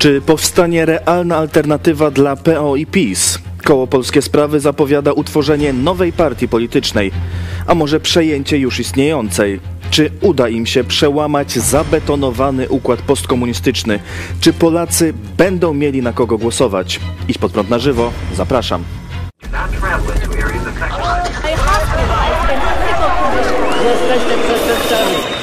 Czy 0.00 0.20
powstanie 0.20 0.86
realna 0.86 1.36
alternatywa 1.36 2.10
dla 2.10 2.36
PO 2.36 2.76
i 2.76 2.86
PiS? 2.86 3.38
Koło 3.64 3.86
Polskie 3.86 4.22
Sprawy 4.22 4.60
zapowiada 4.60 5.12
utworzenie 5.12 5.72
nowej 5.72 6.12
partii 6.12 6.48
politycznej, 6.48 7.12
a 7.66 7.74
może 7.74 8.00
przejęcie 8.00 8.58
już 8.58 8.80
istniejącej. 8.80 9.60
Czy 9.90 10.10
uda 10.20 10.48
im 10.48 10.66
się 10.66 10.84
przełamać 10.84 11.52
zabetonowany 11.52 12.68
układ 12.68 13.02
postkomunistyczny? 13.02 14.00
Czy 14.40 14.52
Polacy 14.52 15.14
będą 15.36 15.74
mieli 15.74 16.02
na 16.02 16.12
kogo 16.12 16.38
głosować? 16.38 17.00
Idź 17.28 17.38
pod 17.38 17.52
prąd 17.52 17.70
na 17.70 17.78
żywo, 17.78 18.12
zapraszam. 18.34 18.84
Jesteście 23.84 24.34
przestępcami. 24.44 25.39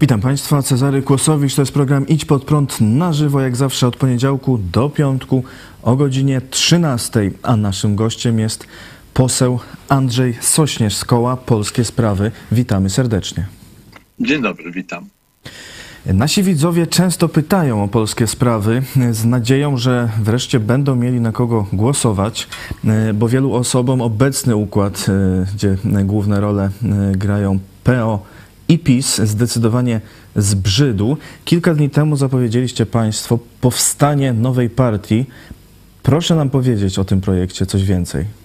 Witam 0.00 0.20
Państwa, 0.20 0.62
Cezary 0.62 1.02
Kłosowicz, 1.02 1.54
to 1.54 1.62
jest 1.62 1.72
program 1.72 2.08
Idź 2.08 2.24
Pod 2.24 2.44
Prąd 2.44 2.80
na 2.80 3.12
żywo, 3.12 3.40
jak 3.40 3.56
zawsze 3.56 3.86
od 3.86 3.96
poniedziałku 3.96 4.58
do 4.72 4.88
piątku 4.88 5.44
o 5.82 5.96
godzinie 5.96 6.40
13, 6.50 7.30
a 7.42 7.56
naszym 7.56 7.96
gościem 7.96 8.38
jest 8.38 8.66
poseł 9.14 9.58
Andrzej 9.88 10.34
Sośnierz 10.40 10.96
z 10.96 11.04
koła 11.04 11.36
Polskie 11.36 11.84
Sprawy. 11.84 12.30
Witamy 12.52 12.90
serdecznie. 12.90 13.46
Dzień 14.20 14.42
dobry, 14.42 14.72
witam. 14.72 15.06
Nasi 16.06 16.42
widzowie 16.42 16.86
często 16.86 17.28
pytają 17.28 17.84
o 17.84 17.88
polskie 17.88 18.26
sprawy 18.26 18.82
z 19.10 19.24
nadzieją, 19.24 19.76
że 19.76 20.08
wreszcie 20.22 20.60
będą 20.60 20.96
mieli 20.96 21.20
na 21.20 21.32
kogo 21.32 21.66
głosować, 21.72 22.48
bo 23.14 23.28
wielu 23.28 23.54
osobom 23.54 24.00
obecny 24.00 24.56
układ, 24.56 25.06
gdzie 25.54 25.76
główne 26.04 26.40
role 26.40 26.70
grają 27.12 27.58
PO 27.84 28.22
i 28.70 28.78
PiS 28.78 29.20
zdecydowanie 29.20 30.00
zbrzydł. 30.36 31.16
Kilka 31.44 31.74
dni 31.74 31.90
temu 31.90 32.16
zapowiedzieliście 32.16 32.86
Państwo 32.86 33.38
powstanie 33.60 34.32
nowej 34.32 34.70
partii. 34.70 35.24
Proszę 36.02 36.34
nam 36.34 36.50
powiedzieć 36.50 36.98
o 36.98 37.04
tym 37.04 37.20
projekcie 37.20 37.66
coś 37.66 37.84
więcej. 37.84 38.39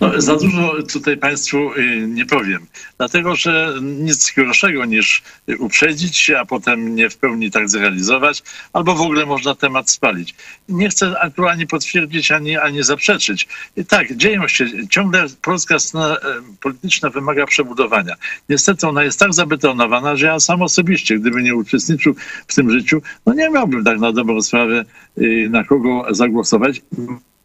No, 0.00 0.20
za 0.20 0.36
dużo 0.36 0.82
tutaj 0.92 1.16
Państwu 1.16 1.72
y, 1.74 2.06
nie 2.08 2.26
powiem, 2.26 2.66
dlatego 2.98 3.36
że 3.36 3.74
nic 3.82 4.32
gorszego 4.36 4.84
niż 4.84 5.22
uprzedzić 5.58 6.16
się, 6.16 6.38
a 6.38 6.44
potem 6.44 6.94
nie 6.94 7.10
w 7.10 7.16
pełni 7.16 7.50
tak 7.50 7.68
zrealizować, 7.68 8.42
albo 8.72 8.94
w 8.94 9.00
ogóle 9.00 9.26
można 9.26 9.54
temat 9.54 9.90
spalić. 9.90 10.34
Nie 10.68 10.88
chcę 10.88 11.20
aktualnie 11.20 11.66
potwierdzić 11.66 12.32
ani, 12.32 12.56
ani 12.56 12.82
zaprzeczyć. 12.82 13.48
I 13.76 13.84
tak, 13.84 14.16
dzieją 14.16 14.48
się, 14.48 14.88
ciągle 14.88 15.26
polska 15.42 15.78
scena 15.78 16.16
polityczna 16.60 17.10
wymaga 17.10 17.46
przebudowania. 17.46 18.14
Niestety 18.48 18.88
ona 18.88 19.04
jest 19.04 19.18
tak 19.18 19.34
zabetonowana, 19.34 20.16
że 20.16 20.26
ja 20.26 20.40
sam 20.40 20.62
osobiście, 20.62 21.18
gdyby 21.18 21.42
nie 21.42 21.54
uczestniczył 21.54 22.14
w 22.46 22.54
tym 22.54 22.70
życiu, 22.70 23.02
no 23.26 23.34
nie 23.34 23.50
miałbym 23.50 23.84
tak 23.84 23.98
na 23.98 24.12
dobrą 24.12 24.42
sprawę 24.42 24.84
y, 25.18 25.48
na 25.50 25.64
kogo 25.64 26.06
zagłosować, 26.10 26.82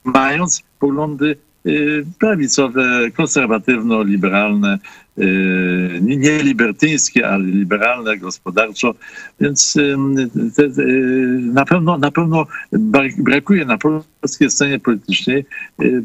mając 0.03 0.63
poglądy 0.79 1.37
prawicowe, 2.19 3.11
konserwatywno-liberalne, 3.11 4.79
y, 5.17 5.99
nie 6.01 6.43
libertyńskie, 6.43 7.29
ale 7.29 7.43
liberalne 7.43 8.17
gospodarczo, 8.17 8.95
więc 9.41 9.73
te, 10.55 10.69
na 11.39 11.65
pewno, 11.65 11.97
na 11.97 12.11
pewno 12.11 12.47
brakuje 13.17 13.65
na 13.65 13.77
polskiej 13.77 14.49
scenie 14.49 14.79
politycznej 14.79 15.45
y, 15.81 16.03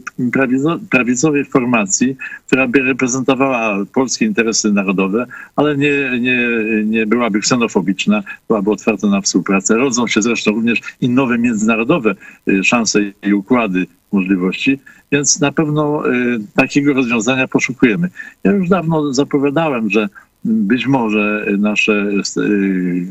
prawicowej 0.90 1.44
formacji, 1.44 2.16
która 2.46 2.68
by 2.68 2.78
reprezentowała 2.78 3.84
polskie 3.92 4.24
interesy 4.24 4.72
narodowe, 4.72 5.26
ale 5.56 5.76
nie, 5.76 6.20
nie, 6.20 6.48
nie 6.84 7.06
byłaby 7.06 7.40
ksenofobiczna, 7.40 8.22
byłaby 8.48 8.70
otwarta 8.70 9.06
na 9.06 9.20
współpracę. 9.20 9.76
Rodzą 9.76 10.06
się 10.06 10.22
zresztą 10.22 10.50
również 10.50 10.80
i 11.00 11.08
nowe 11.08 11.38
międzynarodowe 11.38 12.14
szanse 12.62 13.00
i 13.22 13.32
układy 13.32 13.86
możliwości, 14.12 14.78
więc 15.12 15.40
na 15.40 15.52
pewno 15.52 16.12
y, 16.12 16.38
takiego 16.54 16.92
rozwiązania 16.92 17.48
poszukujemy. 17.48 18.10
Ja 18.44 18.52
już 18.52 18.68
dawno 18.68 19.14
zapowiadałem, 19.14 19.90
że 19.90 20.08
być 20.44 20.86
może 20.86 21.46
nasze 21.58 21.92
y, 22.36 23.06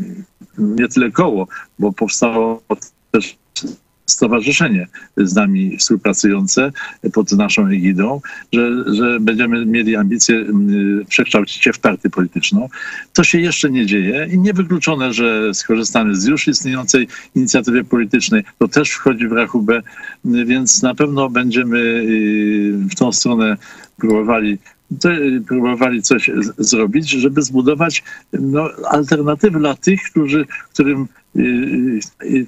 nie 0.58 0.88
tyle 0.88 1.12
koło, 1.12 1.48
bo 1.80 1.94
powstało 1.94 2.62
też 3.12 3.38
stowarzyszenie 4.06 4.88
z 5.18 5.36
nami 5.36 5.78
współpracujące 5.78 6.72
pod 7.14 7.32
naszą 7.32 7.68
egidą, 7.68 8.22
że, 8.54 8.96
że 8.96 9.20
będziemy 9.20 9.66
mieli 9.66 9.96
ambicje 9.96 10.36
mm, 10.36 11.06
przekształcić 11.10 11.64
się 11.64 11.74
w 11.74 11.80
partię 11.80 12.10
polityczną. 12.10 12.70
To 13.14 13.24
się 13.24 13.40
jeszcze 13.40 13.70
nie 13.70 13.86
dzieje 13.86 14.28
i 14.32 14.40
niewykluczone, 14.40 15.14
że 15.14 15.54
skorzystamy 15.54 16.16
z 16.16 16.26
już 16.26 16.48
istniejącej 16.48 17.08
inicjatywy 17.36 17.84
politycznej. 17.84 18.44
To 18.60 18.68
też 18.68 18.92
wchodzi 18.92 19.28
w 19.28 19.32
rachubę, 19.32 19.82
więc 20.26 20.82
na 20.82 20.96
pewno 20.96 21.30
będziemy 21.30 21.78
y, 21.80 22.74
w 22.92 22.96
tą 22.96 23.12
stronę 23.12 23.58
próbowali 23.98 24.58
próbowali 25.48 26.02
coś 26.02 26.32
zrobić, 26.58 27.10
żeby 27.10 27.42
zbudować 27.42 28.04
no, 28.34 28.70
alternatywy 28.90 29.60
dla 29.60 29.76
tych, 29.76 30.04
którzy, 30.04 30.46
którym 30.74 31.08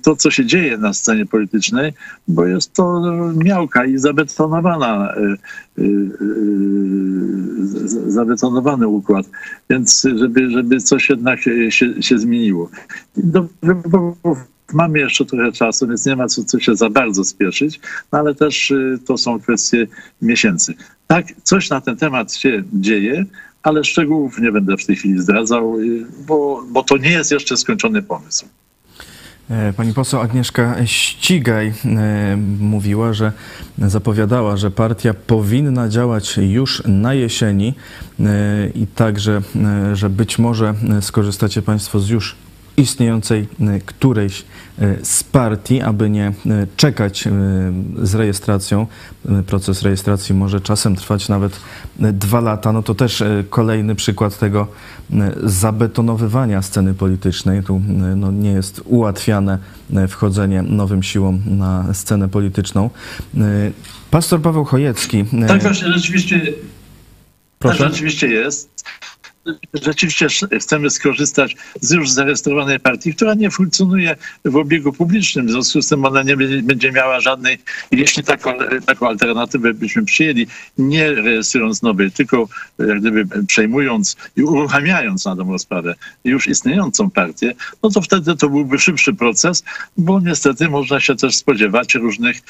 to, 0.01 0.15
co 0.15 0.31
się 0.31 0.45
dzieje 0.45 0.77
na 0.77 0.93
scenie 0.93 1.25
politycznej, 1.25 1.93
bo 2.27 2.45
jest 2.45 2.73
to 2.73 3.01
miałka 3.35 3.85
i 3.85 3.97
zabetonowana, 3.97 5.15
y, 5.15 5.37
y, 5.81 5.83
y, 5.83 5.87
zabetonowany 8.11 8.87
układ, 8.87 9.25
więc 9.69 10.07
żeby, 10.15 10.49
żeby 10.49 10.79
coś 10.79 11.09
jednak 11.09 11.39
się, 11.69 12.01
się 12.01 12.19
zmieniło. 12.19 12.69
Do 13.17 13.47
mamy 14.73 14.99
jeszcze 14.99 15.25
trochę 15.25 15.51
czasu, 15.51 15.87
więc 15.87 16.05
nie 16.05 16.15
ma 16.15 16.27
co, 16.27 16.43
co 16.43 16.59
się 16.59 16.75
za 16.75 16.89
bardzo 16.89 17.23
spieszyć, 17.23 17.79
no 18.11 18.19
ale 18.19 18.35
też 18.35 18.73
to 19.05 19.17
są 19.17 19.39
kwestie 19.39 19.87
miesięcy. 20.21 20.73
Tak, 21.07 21.25
coś 21.44 21.69
na 21.69 21.81
ten 21.81 21.97
temat 21.97 22.34
się 22.34 22.63
dzieje, 22.73 23.25
ale 23.63 23.84
szczegółów 23.84 24.40
nie 24.40 24.51
będę 24.51 24.78
w 24.78 24.85
tej 24.85 24.95
chwili 24.95 25.22
zdradzał, 25.22 25.75
bo, 26.28 26.63
bo 26.72 26.84
to 26.84 26.97
nie 26.97 27.09
jest 27.09 27.31
jeszcze 27.31 27.57
skończony 27.57 28.01
pomysł. 28.01 28.45
E, 29.50 29.73
pani 29.73 29.94
poseł 29.94 30.22
Agnieszka 30.22 30.85
Ścigaj 30.85 31.73
e, 31.85 32.38
mówiła, 32.59 33.13
że 33.13 33.31
zapowiadała, 33.78 34.57
że 34.57 34.72
partia 34.72 35.13
powinna 35.13 35.90
działać 35.90 36.38
już 36.38 36.84
na 36.85 37.13
jesieni 37.13 37.73
e, 38.19 38.23
i 38.75 38.88
także, 38.88 39.41
że 39.94 40.09
być 40.09 40.40
może 40.40 40.73
skorzystacie 41.01 41.62
Państwo 41.62 42.00
z 42.00 42.09
już 42.09 42.35
istniejącej 42.77 43.47
e, 43.59 43.79
którejś 43.79 44.45
e, 44.79 45.05
z 45.05 45.23
partii, 45.23 45.81
aby 45.81 46.09
nie 46.09 46.27
e, 46.27 46.33
czekać 46.77 47.27
z 48.03 48.15
rejestracją. 48.15 48.88
Proces 49.47 49.81
rejestracji 49.81 50.35
może 50.35 50.61
czasem 50.61 50.95
trwać 50.95 51.29
nawet 51.29 51.59
dwa 51.99 52.41
lata. 52.41 52.73
No 52.73 52.83
to 52.83 52.95
też 52.95 53.23
kolejny 53.49 53.95
przykład 53.95 54.39
tego 54.39 54.67
zabetonowywania 55.43 56.61
sceny 56.61 56.93
politycznej. 56.93 57.63
Tu 57.63 57.81
no, 58.16 58.31
nie 58.31 58.52
jest 58.52 58.81
ułatwiane 58.85 59.57
wchodzenie 60.07 60.61
nowym 60.61 61.03
siłom 61.03 61.41
na 61.46 61.93
scenę 61.93 62.29
polityczną. 62.29 62.90
Pastor 64.11 64.41
Paweł 64.41 64.66
Chojecki. 64.66 65.25
Tak 65.47 65.61
właśnie, 65.61 65.91
rzeczywiście. 65.93 66.53
Proszę? 67.59 67.78
Tak 67.78 67.91
rzeczywiście 67.93 68.28
jest 68.28 68.84
rzeczywiście 69.73 70.28
chcemy 70.59 70.90
skorzystać 70.90 71.55
z 71.82 71.91
już 71.91 72.09
zarejestrowanej 72.09 72.79
partii, 72.79 73.14
która 73.14 73.34
nie 73.34 73.52
funkcjonuje 73.52 74.16
w 74.46 74.55
obiegu 74.55 74.94
publicznym. 74.94 75.47
W 75.47 75.52
związku 75.52 75.82
z 75.82 75.88
tym 75.88 76.05
ona 76.05 76.23
nie 76.23 76.38
będzie 76.64 76.91
miała 76.91 77.20
żadnej, 77.20 77.58
jeśli 77.91 78.23
taką, 78.23 78.53
taką 78.85 79.08
alternatywę 79.08 79.73
byśmy 79.73 80.05
przyjęli, 80.05 80.47
nie 80.78 81.11
rejestrując 81.11 81.82
nowej, 81.82 82.11
tylko 82.11 82.47
jak 82.79 82.99
gdyby 82.99 83.46
przejmując 83.46 84.17
i 84.35 84.44
uruchamiając 84.44 85.26
na 85.26 85.35
dobrą 85.35 85.59
sprawę 85.59 85.96
już 86.23 86.47
istniejącą 86.47 87.09
partię, 87.09 87.53
no 87.84 87.90
to 87.90 88.02
wtedy 88.02 88.35
to 88.35 88.50
byłby 88.50 88.79
szybszy 88.79 89.14
proces, 89.14 89.64
bo 89.97 90.20
niestety 90.20 90.70
można 90.70 91.00
się 91.00 91.16
też 91.16 91.35
spodziewać 91.35 91.96
różnych 91.96 92.41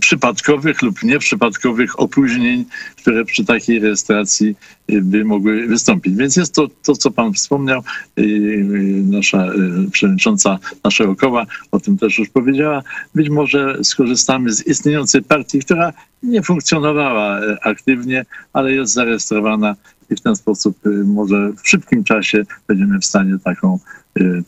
przypadkowych 0.00 0.82
lub 0.82 1.02
nieprzypadkowych 1.02 2.00
opóźnień, 2.00 2.64
które 3.00 3.24
przy 3.24 3.44
takiej 3.44 3.78
rejestracji 3.78 4.56
by 4.88 5.24
mogły 5.24 5.66
wystąpić. 5.66 6.14
Więc 6.14 6.36
jest 6.36 6.54
to, 6.54 6.68
to 6.82 6.96
co 6.96 7.10
pan 7.10 7.32
wspomniał, 7.32 7.82
nasza 9.04 9.46
przewodnicząca 9.92 10.58
naszego 10.84 11.16
koła 11.16 11.46
o 11.70 11.80
tym 11.80 11.98
też 11.98 12.18
już 12.18 12.28
powiedziała. 12.28 12.82
Być 13.14 13.30
może 13.30 13.78
skorzystamy 13.82 14.52
z 14.52 14.66
istniejącej 14.66 15.22
partii, 15.22 15.60
która 15.60 15.92
nie 16.22 16.42
funkcjonowała 16.42 17.40
aktywnie, 17.62 18.26
ale 18.52 18.72
jest 18.72 18.92
zarejestrowana 18.92 19.76
i 20.10 20.16
w 20.16 20.20
ten 20.20 20.36
sposób 20.36 20.78
może 21.04 21.52
w 21.62 21.68
szybkim 21.68 22.04
czasie 22.04 22.42
będziemy 22.68 22.98
w 22.98 23.04
stanie 23.04 23.38
taką, 23.44 23.78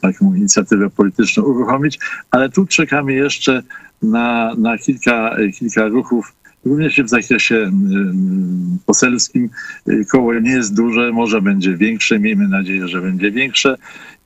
taką 0.01 0.35
inicjatywę 0.35 0.91
polityczną 0.91 1.43
uruchomić. 1.43 1.99
Ale 2.31 2.49
tu 2.49 2.67
czekamy 2.67 3.13
jeszcze 3.13 3.63
na, 4.03 4.55
na 4.59 4.79
kilka, 4.79 5.37
kilka 5.59 5.87
ruchów 5.87 6.33
Również 6.65 7.03
w 7.03 7.09
zakresie 7.09 7.71
poselskim 8.87 9.51
koło 10.11 10.35
nie 10.35 10.51
jest 10.51 10.75
duże, 10.75 11.13
może 11.13 11.43
będzie 11.43 11.77
większe, 11.77 12.19
miejmy 12.19 12.49
nadzieję, 12.49 12.89
że 12.89 13.01
będzie 13.01 13.31
większe. 13.31 13.77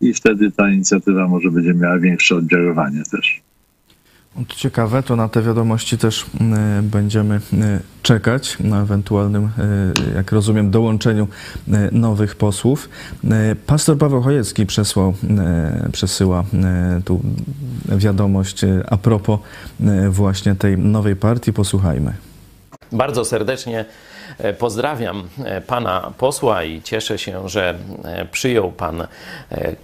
I 0.00 0.14
wtedy 0.14 0.50
ta 0.50 0.70
inicjatywa 0.70 1.28
może 1.28 1.50
będzie 1.50 1.74
miała 1.74 1.98
większe 1.98 2.36
oddziaływanie 2.36 3.02
też. 3.10 3.45
Ciekawe, 4.48 5.02
to 5.02 5.16
na 5.16 5.28
te 5.28 5.42
wiadomości 5.42 5.98
też 5.98 6.26
będziemy 6.82 7.40
czekać 8.02 8.58
na 8.60 8.82
ewentualnym, 8.82 9.50
jak 10.14 10.32
rozumiem, 10.32 10.70
dołączeniu 10.70 11.28
nowych 11.92 12.36
posłów. 12.36 12.88
Pastor 13.66 13.98
Paweł 13.98 14.22
Chojecki 14.22 14.66
przesłał, 14.66 15.14
przesyła 15.92 16.44
tu 17.04 17.20
wiadomość 17.88 18.60
a 18.90 18.96
propos 18.96 19.40
właśnie 20.10 20.54
tej 20.54 20.78
nowej 20.78 21.16
partii. 21.16 21.52
Posłuchajmy. 21.52 22.12
Bardzo 22.92 23.24
serdecznie 23.24 23.80
e, 23.80 23.84
pozdrawiam 24.58 25.28
e, 25.44 25.60
pana 25.60 26.12
posła 26.18 26.64
i 26.64 26.82
cieszę 26.82 27.18
się, 27.18 27.48
że 27.48 27.74
e, 28.04 28.24
przyjął 28.24 28.72
pan 28.72 29.06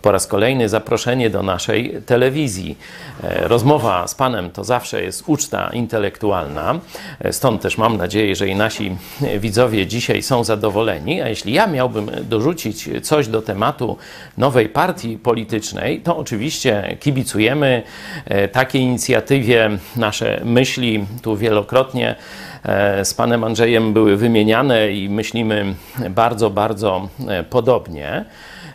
po 0.02 0.12
raz 0.12 0.26
kolejny 0.26 0.68
zaproszenie 0.68 1.30
do 1.30 1.42
naszej 1.42 2.02
telewizji. 2.06 2.78
Rozmowa 3.22 4.08
z 4.08 4.14
panem 4.14 4.50
to 4.50 4.64
zawsze 4.64 5.02
jest 5.02 5.24
uczta 5.26 5.70
intelektualna, 5.72 6.80
stąd 7.30 7.62
też 7.62 7.78
mam 7.78 7.96
nadzieję, 7.96 8.36
że 8.36 8.48
i 8.48 8.54
nasi 8.54 8.96
widzowie 9.38 9.86
dzisiaj 9.86 10.22
są 10.22 10.44
zadowoleni. 10.44 11.20
A 11.20 11.28
jeśli 11.28 11.52
ja 11.52 11.66
miałbym 11.66 12.10
dorzucić 12.22 12.88
coś 13.02 13.28
do 13.28 13.42
tematu 13.42 13.96
nowej 14.38 14.68
partii 14.68 15.18
politycznej, 15.18 16.00
to 16.00 16.16
oczywiście 16.16 16.96
kibicujemy 17.00 17.82
takiej 18.52 18.82
inicjatywie. 18.82 19.70
Nasze 19.96 20.40
myśli 20.44 21.06
tu 21.22 21.36
wielokrotnie 21.36 22.16
E, 22.51 22.51
z 23.04 23.14
panem 23.14 23.44
Andrzejem 23.44 23.92
były 23.92 24.16
wymieniane 24.16 24.92
i 24.92 25.08
myślimy 25.08 25.74
bardzo, 26.10 26.50
bardzo 26.50 27.08
e, 27.28 27.44
podobnie. 27.44 28.24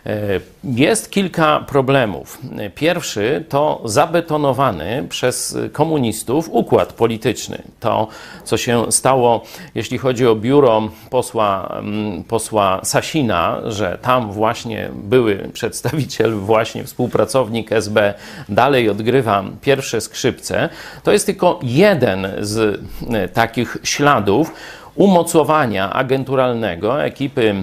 E, 0.06 0.40
jest 0.64 1.10
kilka 1.10 1.60
problemów. 1.60 2.38
Pierwszy 2.74 3.44
to 3.48 3.82
zabetonowany 3.84 5.06
przez 5.08 5.58
komunistów 5.72 6.48
układ 6.52 6.92
polityczny. 6.92 7.62
To, 7.80 8.08
co 8.44 8.56
się 8.56 8.92
stało, 8.92 9.42
jeśli 9.74 9.98
chodzi 9.98 10.26
o 10.26 10.36
biuro 10.36 10.88
posła, 11.10 11.76
mm, 11.78 12.24
posła 12.24 12.80
Sasina, 12.84 13.60
że 13.64 13.98
tam 14.02 14.32
właśnie 14.32 14.90
były 14.94 15.50
przedstawiciel, 15.52 16.34
właśnie 16.34 16.84
współpracownik 16.84 17.72
SB, 17.72 18.14
dalej 18.48 18.88
odgrywa 18.88 19.44
pierwsze 19.60 20.00
skrzypce, 20.00 20.68
to 21.02 21.12
jest 21.12 21.26
tylko 21.26 21.60
jeden 21.62 22.28
z 22.40 22.80
e, 23.10 23.28
takich 23.28 23.76
śladów, 23.82 24.52
umocowania 24.98 25.92
agenturalnego 25.92 27.04
ekipy 27.04 27.54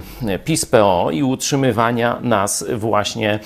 PiS-PO 0.46 1.12
i 1.12 1.24
utrzymywania 1.24 2.20
nas 2.22 2.66
właśnie 2.76 3.34
e, 3.34 3.40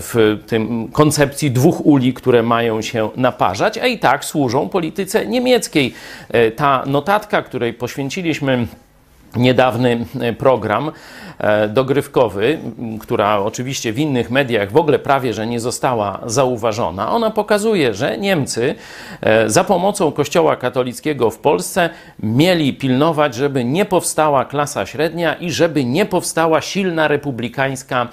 w 0.00 0.38
tym 0.46 0.88
koncepcji 0.92 1.50
dwóch 1.50 1.86
uli, 1.86 2.14
które 2.14 2.42
mają 2.42 2.82
się 2.82 3.10
naparzać, 3.16 3.78
a 3.78 3.86
i 3.86 3.98
tak 3.98 4.24
służą 4.24 4.68
polityce 4.68 5.26
niemieckiej. 5.26 5.94
E, 6.28 6.50
ta 6.50 6.82
notatka, 6.86 7.42
której 7.42 7.74
poświęciliśmy 7.74 8.66
niedawny 9.36 10.06
program, 10.38 10.92
E, 11.38 11.68
dogrywkowy, 11.68 12.58
która 13.00 13.38
oczywiście 13.38 13.92
w 13.92 13.98
innych 13.98 14.30
mediach 14.30 14.72
w 14.72 14.76
ogóle 14.76 14.98
prawie 14.98 15.34
że 15.34 15.46
nie 15.46 15.60
została 15.60 16.20
zauważona. 16.26 17.12
Ona 17.12 17.30
pokazuje, 17.30 17.94
że 17.94 18.18
Niemcy 18.18 18.74
e, 19.20 19.50
za 19.50 19.64
pomocą 19.64 20.12
Kościoła 20.12 20.56
katolickiego 20.56 21.30
w 21.30 21.38
Polsce 21.38 21.90
mieli 22.22 22.74
pilnować, 22.74 23.34
żeby 23.34 23.64
nie 23.64 23.84
powstała 23.84 24.44
klasa 24.44 24.86
średnia 24.86 25.34
i 25.34 25.50
żeby 25.50 25.84
nie 25.84 26.06
powstała 26.06 26.60
silna 26.60 27.08
republikańska, 27.08 28.08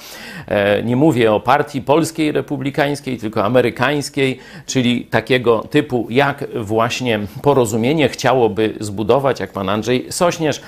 e, 0.47 0.83
nie 0.83 0.95
mówię 0.95 1.33
o 1.33 1.39
partii 1.39 1.81
polskiej 1.81 2.31
republikańskiej, 2.31 3.17
tylko 3.17 3.43
amerykańskiej, 3.43 4.39
czyli 4.65 5.05
takiego 5.05 5.59
typu 5.59 6.07
jak 6.09 6.45
właśnie 6.55 7.19
porozumienie 7.41 8.09
chciałoby 8.09 8.73
zbudować, 8.79 9.39
jak 9.39 9.51
pan 9.51 9.69
Andrzej 9.69 10.05
Sośnierz 10.09 10.61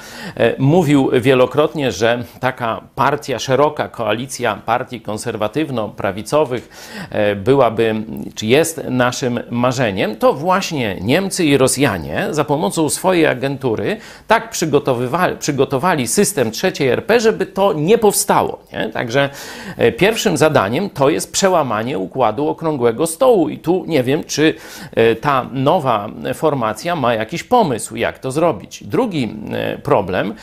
mówił 0.58 1.10
wielokrotnie, 1.14 1.92
że 1.92 2.24
taka 2.40 2.82
partia, 2.96 3.40
szeroka 3.40 3.88
koalicja 3.88 4.56
partii 4.66 5.02
konserwatywno-prawicowych 5.02 6.70
e, 7.10 7.36
byłaby, 7.36 7.96
czy 8.36 8.46
jest 8.46 8.82
naszym 8.90 9.40
marzeniem, 9.50 10.16
to 10.16 10.34
właśnie 10.34 10.98
Niemcy 11.02 11.46
i 11.46 11.58
Rosjanie 11.58 12.28
za 12.32 12.46
pomocą 12.46 12.90
swojej 12.90 13.26
agentury 13.26 13.98
tak 14.28 14.50
przygotowywali, 14.50 15.38
przygotowali 15.38 16.08
system 16.08 16.52
trzeciej 16.52 16.88
RP, 16.88 17.20
żeby 17.20 17.46
to 17.46 17.74
nie 17.74 17.98
powstało. 17.98 18.60
Nie? 18.74 18.90
Także 18.90 19.30
e, 19.78 19.92
pierwszym 19.92 20.38
zadaniem 20.38 20.90
to 20.90 21.10
jest 21.10 21.32
przełamanie 21.32 22.00
układu 22.00 22.48
okrągłego 22.48 23.08
stołu 23.08 23.50
i 23.50 23.58
tu 23.58 23.84
nie 23.88 24.04
wiem, 24.04 24.24
czy 24.24 24.54
e, 24.92 25.16
ta 25.16 25.50
nowa 25.52 26.10
formacja 26.34 26.96
ma 26.96 27.14
jakiś 27.14 27.44
pomysł, 27.44 27.96
jak 27.96 28.20
to 28.20 28.32
zrobić. 28.32 28.84
Drugi 28.84 29.36
problem 29.84 30.35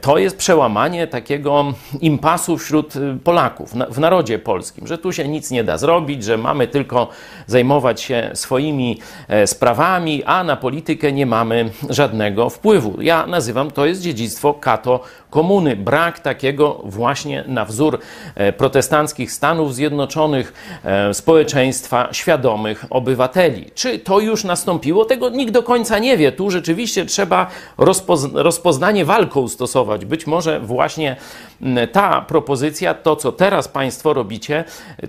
to 0.00 0.18
jest 0.18 0.36
przełamanie 0.36 1.06
takiego 1.06 1.28
takiego 1.28 1.64
impasu 2.00 2.58
wśród 2.58 2.96
y, 2.96 3.18
Polaków, 3.24 3.72
w 3.90 3.98
narodzie 3.98 4.38
polskim, 4.38 4.86
że 4.86 4.98
tu 4.98 5.12
się 5.12 5.28
nic 5.28 5.50
nie 5.50 5.64
da 5.64 5.78
zrobić, 5.78 6.24
że 6.24 6.36
mamy 6.36 6.66
tylko 6.66 7.08
zajmować 7.46 8.00
się 8.00 8.30
swoimi 8.34 9.00
e, 9.28 9.46
sprawami, 9.46 10.24
a 10.24 10.44
na 10.44 10.56
politykę 10.56 11.12
nie 11.12 11.26
mamy 11.26 11.70
żadnego 11.90 12.50
wpływu. 12.50 13.02
Ja 13.02 13.26
nazywam 13.26 13.70
to 13.70 13.86
jest 13.86 14.02
dziedzictwo 14.02 14.54
kato 14.54 15.00
komuny. 15.30 15.76
Brak 15.76 16.20
takiego 16.20 16.80
właśnie 16.84 17.44
na 17.46 17.64
wzór 17.64 17.98
e, 18.34 18.52
protestanckich 18.52 19.32
Stanów 19.32 19.74
Zjednoczonych 19.74 20.52
e, 20.84 21.14
społeczeństwa 21.14 22.08
świadomych 22.12 22.84
obywateli. 22.90 23.70
Czy 23.74 23.98
to 23.98 24.20
już 24.20 24.44
nastąpiło? 24.44 25.04
Tego 25.04 25.28
nikt 25.28 25.52
do 25.52 25.62
końca 25.62 25.98
nie 25.98 26.16
wie. 26.16 26.32
Tu 26.32 26.50
rzeczywiście 26.50 27.06
trzeba 27.06 27.46
rozpoznanie 28.34 29.04
walką 29.04 29.48
stosować. 29.48 30.04
Być 30.04 30.26
może 30.26 30.60
właśnie 30.60 31.16
ta 31.92 32.20
propozycja, 32.20 32.94
to 32.94 33.16
co 33.16 33.32
teraz 33.32 33.68
Państwo 33.68 34.14
robicie, 34.14 34.64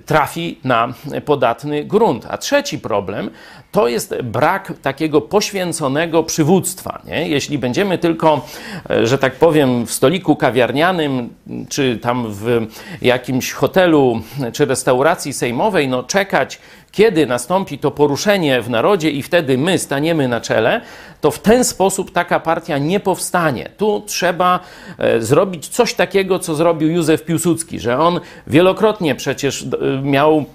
trafi 0.05 0.59
na 0.63 0.93
podatny 1.25 1.83
grunt. 1.83 2.25
A 2.29 2.37
trzeci 2.37 2.79
problem 2.79 3.29
to 3.71 3.87
jest 3.87 4.15
brak 4.21 4.73
takiego 4.81 5.21
poświęconego 5.21 6.23
przywództwa. 6.23 7.01
Nie? 7.05 7.29
Jeśli 7.29 7.57
będziemy 7.57 7.97
tylko, 7.97 8.45
e, 8.89 9.07
że 9.07 9.17
tak 9.17 9.35
powiem, 9.35 9.85
w 9.85 9.91
stoliku 9.91 10.35
kawiarnianym, 10.35 11.29
czy 11.69 11.97
tam 12.01 12.25
w 12.29 12.67
jakimś 13.01 13.51
hotelu, 13.51 14.21
czy 14.53 14.65
restauracji 14.65 15.33
sejmowej, 15.33 15.87
no 15.87 16.03
czekać, 16.03 16.59
kiedy 16.91 17.27
nastąpi 17.27 17.77
to 17.77 17.91
poruszenie 17.91 18.61
w 18.61 18.69
narodzie 18.69 19.11
i 19.11 19.23
wtedy 19.23 19.57
my 19.57 19.77
staniemy 19.77 20.27
na 20.27 20.41
czele, 20.41 20.81
to 21.21 21.31
w 21.31 21.39
ten 21.39 21.63
sposób 21.63 22.11
taka 22.11 22.39
partia 22.39 22.77
nie 22.77 22.99
powstanie. 22.99 23.69
Tu 23.77 24.03
trzeba 24.05 24.59
e, 24.97 25.21
zrobić 25.21 25.67
coś 25.67 25.93
takiego, 25.93 26.39
co 26.39 26.55
zrobił 26.55 26.91
Józef 26.91 27.25
Piłsudski, 27.25 27.79
że 27.79 27.99
on 27.99 28.19
wielokrotnie 28.47 29.15
przecież 29.15 29.63
e, 29.63 30.01
miał 30.01 30.45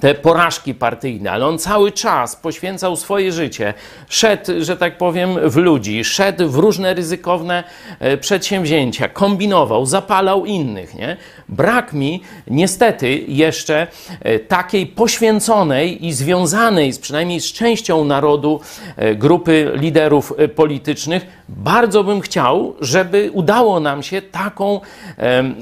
te 0.00 0.14
porażki 0.14 0.74
partyjne, 0.74 1.32
ale 1.32 1.46
on 1.46 1.58
cały 1.58 1.92
czas 1.92 2.36
poświęcał 2.36 2.96
swoje 2.96 3.32
życie, 3.32 3.74
szedł, 4.08 4.52
że 4.60 4.76
tak 4.76 4.98
powiem, 4.98 5.50
w 5.50 5.56
ludzi, 5.56 6.04
szedł 6.04 6.48
w 6.48 6.56
różne 6.56 6.94
ryzykowne 6.94 7.64
e, 8.00 8.16
przedsięwzięcia, 8.16 9.08
kombinował, 9.08 9.86
zapalał 9.86 10.46
innych. 10.46 10.94
Nie? 10.94 11.16
Brak 11.48 11.92
mi 11.92 12.22
niestety 12.46 13.24
jeszcze 13.28 13.86
e, 14.20 14.38
takiej 14.38 14.86
poświęconej 14.86 16.06
i 16.06 16.12
związanej 16.12 16.92
z, 16.92 16.98
przynajmniej 16.98 17.40
z 17.40 17.52
częścią 17.52 18.04
narodu 18.04 18.60
e, 18.96 19.14
grupy 19.14 19.72
liderów 19.74 20.32
politycznych. 20.54 21.26
Bardzo 21.48 22.04
bym 22.04 22.20
chciał, 22.20 22.74
żeby 22.80 23.30
udało 23.32 23.80
nam 23.80 24.02
się 24.02 24.22
taką 24.22 24.80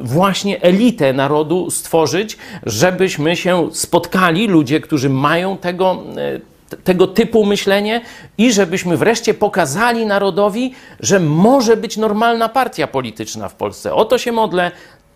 właśnie 0.00 0.62
elitę 0.62 1.12
narodu 1.12 1.71
stworzyć, 1.71 2.37
żebyśmy 2.66 3.37
się 3.37 3.68
spotkali 3.73 4.15
spotkali 4.16 4.49
ludzie, 4.49 4.80
którzy 4.80 5.11
mają 5.11 5.56
tego, 5.58 6.02
e, 6.73 6.76
tego 6.85 7.06
typu 7.06 7.46
myślenie 7.46 8.00
i 8.38 8.52
żebyśmy 8.52 8.96
wreszcie 8.96 9.35
pokazali 9.35 10.06
narodowi, 10.06 10.75
że 11.00 11.20
może 11.20 11.76
być 11.76 11.96
normalna 11.96 12.49
partia 12.49 12.87
polityczna 12.87 13.49
w 13.49 13.54
Polsce. 13.54 13.94
O 13.94 14.04
to 14.04 14.18
się 14.18 14.32
modlę. 14.32 14.70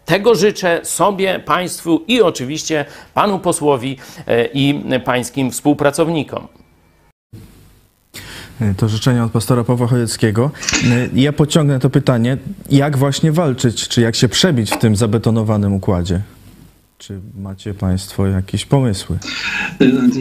Tego 0.04 0.34
życzę 0.34 0.80
sobie, 0.82 1.38
państwu 1.38 2.04
i 2.08 2.22
oczywiście 2.22 2.84
panu 3.14 3.38
posłowi 3.38 3.96
e, 4.26 4.46
i 4.46 4.84
pańskim 5.04 5.50
współpracownikom. 5.50 6.48
To 8.76 8.88
życzenie 8.88 9.24
od 9.24 9.32
pastora 9.32 9.64
Pawła 9.64 9.86
Chojeckiego. 9.86 10.50
Ja 11.14 11.32
pociągnę 11.32 11.78
to 11.78 11.90
pytanie, 11.90 12.36
jak 12.70 12.96
właśnie 12.96 13.32
walczyć, 13.32 13.88
czy 13.88 14.00
jak 14.00 14.16
się 14.16 14.28
przebić 14.28 14.70
w 14.70 14.78
tym 14.78 14.96
zabetonowanym 14.96 15.74
układzie? 15.74 16.20
Czy 17.00 17.20
macie 17.38 17.74
Państwo 17.74 18.26
jakieś 18.26 18.64
pomysły? 18.64 19.18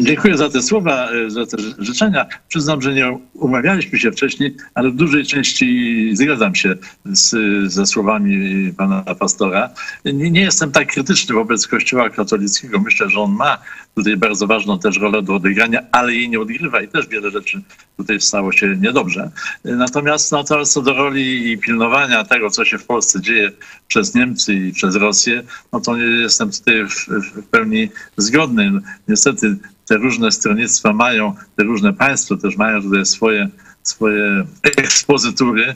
Dziękuję 0.02 0.38
za 0.38 0.50
te 0.50 0.62
słowa, 0.62 1.10
za 1.28 1.46
te 1.46 1.58
życzenia. 1.80 2.26
Przyznam, 2.48 2.82
że 2.82 2.94
nie 2.94 3.20
umawialiśmy 3.34 4.00
się 4.00 4.12
wcześniej, 4.12 4.56
ale 4.74 4.90
w 4.90 4.96
dużej 4.96 5.26
części 5.26 6.10
zgadzam 6.14 6.56
się 6.56 6.76
z, 7.06 7.36
ze 7.74 7.86
słowami 7.86 8.74
pana 8.78 9.02
pastora. 9.02 9.70
Nie, 10.06 10.32
nie 10.32 10.42
jestem 10.42 10.72
tak 10.72 10.88
krytyczny 10.88 11.36
wobec 11.36 11.68
Kościoła 11.68 12.10
katolickiego. 12.10 12.80
Myślę, 12.80 13.10
że 13.10 13.20
on 13.20 13.32
ma 13.32 13.58
tutaj 14.00 14.18
bardzo 14.18 14.48
ważną 14.48 14.80
też 14.80 14.98
rolę 14.98 15.22
do 15.22 15.36
odegrania, 15.36 15.82
ale 15.92 16.14
jej 16.14 16.30
nie 16.30 16.40
odgrywa 16.40 16.82
i 16.82 16.88
też 16.88 17.08
wiele 17.08 17.32
rzeczy 17.32 17.62
tutaj 17.98 18.22
stało 18.22 18.52
się 18.52 18.76
niedobrze. 18.76 19.32
Natomiast, 19.66 20.32
natomiast 20.32 20.74
co 20.74 20.82
do 20.82 20.94
roli 20.94 21.52
i 21.52 21.58
pilnowania 21.58 22.24
tego, 22.24 22.50
co 22.50 22.66
się 22.66 22.78
w 22.78 22.86
Polsce 22.86 23.22
dzieje 23.22 23.52
przez 23.88 24.16
Niemcy 24.16 24.54
i 24.54 24.74
przez 24.74 24.96
Rosję, 24.96 25.44
no 25.74 25.80
to 25.80 25.98
nie 25.98 26.04
jestem 26.04 26.52
tutaj 26.52 26.86
w, 26.86 27.08
w 27.08 27.44
pełni 27.44 27.90
zgodny. 28.18 28.72
Niestety 29.08 29.58
te 29.88 29.98
różne 29.98 30.32
stronnictwa 30.32 30.94
mają, 30.94 31.34
te 31.56 31.64
różne 31.64 31.94
państwa 31.94 32.38
też 32.38 32.58
mają 32.58 32.82
tutaj 32.82 33.06
swoje, 33.06 33.50
swoje 33.84 34.46
ekspozytury, 34.78 35.76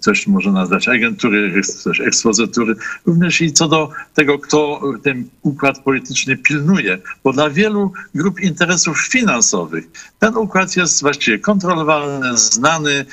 coś 0.00 0.26
może 0.26 0.52
nazwać 0.52 0.88
agentury, 0.88 1.62
coś 1.62 2.00
ekspozytury, 2.00 2.74
również 3.06 3.40
i 3.40 3.52
co 3.52 3.68
do 3.68 3.90
tego, 4.14 4.38
kto 4.38 4.80
ten 5.02 5.28
układ 5.42 5.78
polityczny 5.78 6.36
pilnuje, 6.36 6.98
bo 7.24 7.32
dla 7.32 7.50
wielu 7.50 7.92
grup 8.14 8.40
interesów 8.40 8.98
finansowych 9.00 9.84
ten 10.18 10.36
układ 10.36 10.76
jest 10.76 11.00
właściwie 11.00 11.38
kontrolowalny, 11.38 12.38
znany, 12.38 13.06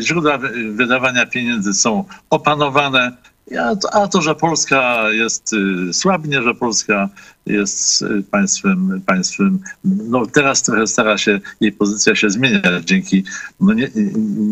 źródła 0.00 0.38
wydawania 0.70 1.26
pieniędzy 1.26 1.74
są 1.74 2.04
opanowane, 2.30 3.16
a 3.58 3.76
to, 3.76 3.94
a 3.94 4.08
to, 4.08 4.22
że 4.22 4.34
Polska 4.34 5.10
jest 5.10 5.50
słabnie, 5.92 6.42
że 6.42 6.54
Polska 6.54 7.08
jest 7.46 8.04
państwem, 8.30 9.00
państwem, 9.06 9.58
no 9.84 10.26
teraz 10.26 10.62
trochę 10.62 10.86
stara 10.86 11.18
się, 11.18 11.40
jej 11.60 11.72
pozycja 11.72 12.14
się 12.14 12.30
zmieniać 12.30 12.84
dzięki 12.84 13.24
no 13.60 13.72
nie, 13.72 13.90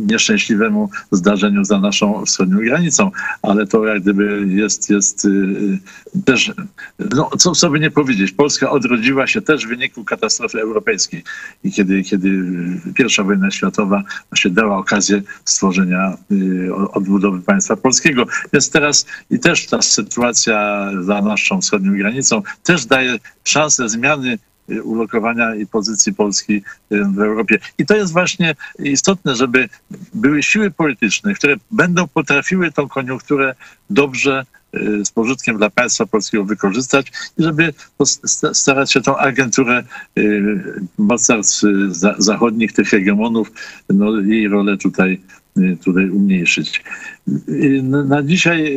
nieszczęśliwemu 0.07 0.91
zdarzeniu 1.13 1.65
za 1.65 1.81
naszą 1.81 2.25
wschodnią 2.25 2.59
granicą, 2.59 3.11
ale 3.43 3.67
to 3.67 3.87
jak 3.87 4.03
gdyby 4.03 4.47
jest, 4.49 4.91
jest 4.91 5.27
też, 6.25 6.53
no 7.15 7.31
co, 7.55 7.71
by 7.71 7.81
nie 7.81 7.91
powiedzieć, 7.91 8.33
Polska 8.33 8.71
odrodziła 8.71 9.27
się 9.27 9.43
też 9.43 9.67
w 9.67 9.69
wyniku 9.69 10.05
katastrofy 10.05 10.61
europejskiej 10.61 11.25
i 11.65 11.73
kiedy, 11.73 12.03
kiedy 12.03 12.43
pierwsza 12.95 13.23
wojna 13.23 13.51
światowa 13.51 14.03
właśnie 14.31 14.51
dała 14.51 14.77
okazję 14.77 15.23
stworzenia 15.45 16.17
odbudowy 16.93 17.41
państwa 17.43 17.77
polskiego. 17.77 18.27
Więc 18.53 18.71
teraz 18.71 19.07
i 19.31 19.39
też 19.39 19.67
ta 19.67 19.83
sytuacja 19.83 20.91
za 21.01 21.23
naszą 21.23 21.61
wschodnią 21.61 21.97
granicą 21.97 22.43
też 22.63 22.78
daje 22.87 23.19
szansę 23.45 23.89
zmiany 23.89 24.39
ulokowania 24.85 25.55
i 25.55 25.67
pozycji 25.67 26.15
Polski 26.15 26.63
w 26.91 27.21
Europie. 27.21 27.59
I 27.79 27.87
to 27.87 27.97
jest 27.97 28.13
właśnie 28.13 28.55
istotne, 28.79 29.35
żeby 29.35 29.69
były 30.15 30.43
siły 30.43 30.71
polityczne, 30.71 31.35
które 31.35 31.57
będą 31.71 32.09
potrafiły 32.09 32.73
tą 32.73 32.89
koniunkturę 32.89 33.55
dobrze 33.91 34.47
z 35.05 35.11
pożytkiem 35.11 35.59
dla 35.59 35.71
państwa 35.71 36.07
polskiego 36.07 36.45
wykorzystać 36.45 37.13
i 37.39 37.43
żeby 37.43 37.75
starać 38.53 38.93
się 38.93 39.01
tą 39.01 39.17
agenturę 39.17 39.85
mocarstw 40.99 41.63
zachodnich, 42.19 42.73
tych 42.73 42.89
hegemonów, 42.89 43.53
no, 43.89 44.21
jej 44.21 44.49
rolę 44.49 44.77
tutaj, 44.77 45.21
tutaj 45.85 46.11
umniejszyć. 46.11 46.85
Na 47.83 48.23
dzisiaj 48.23 48.75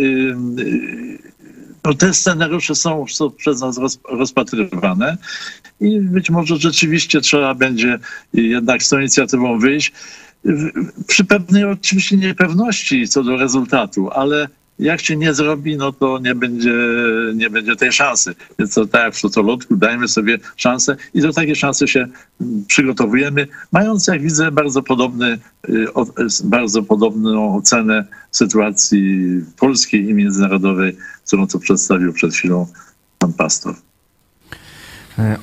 no, 1.84 1.94
te 1.94 2.14
scenariusze 2.14 2.76
są, 2.76 3.06
są 3.08 3.32
przez 3.32 3.62
nas 3.62 3.78
roz, 3.78 4.00
rozpatrywane 4.10 5.18
i 5.80 6.00
być 6.00 6.30
może 6.30 6.58
rzeczywiście 6.58 7.22
trzeba 7.22 7.54
będzie 7.54 8.00
jednak 8.34 8.84
z 8.84 8.90
tą 8.90 9.00
inicjatywą 9.00 9.60
wyjść. 9.60 9.92
Przy 11.08 11.26
pewnej 11.26 11.64
oczywiście 11.64 12.18
niepewności 12.18 13.08
co 13.08 13.24
do 13.24 13.38
rezultatu, 13.38 14.10
ale 14.12 14.48
jak 14.82 15.02
się 15.02 15.18
nie 15.18 15.34
zrobi, 15.34 15.78
no 15.78 15.92
to 15.92 16.20
nie 16.20 16.36
będzie, 16.36 16.74
nie 17.36 17.50
będzie 17.50 17.76
tej 17.76 17.92
szansy. 17.92 18.36
Więc 18.60 18.74
to 18.74 18.86
tak 18.86 19.04
jak 19.04 19.14
w 19.14 19.20
socjologii, 19.20 19.68
dajmy 19.72 20.08
sobie 20.08 20.38
szansę 20.56 20.96
i 21.14 21.22
do 21.22 21.34
takiej 21.34 21.56
szansy 21.56 21.88
się 21.88 22.08
przygotowujemy, 22.68 23.48
mając, 23.72 24.08
jak 24.08 24.22
widzę, 24.22 24.52
bardzo, 24.52 24.84
podobny, 24.84 25.40
bardzo 26.44 26.84
podobną 26.84 27.56
ocenę 27.56 28.06
sytuacji 28.32 29.22
polskiej 29.60 30.10
i 30.10 30.14
międzynarodowej, 30.14 30.98
którą 31.28 31.48
to 31.48 31.60
przedstawił 31.60 32.14
przed 32.14 32.34
chwilą 32.34 32.68
pan 33.20 33.34
pastor. 33.34 33.76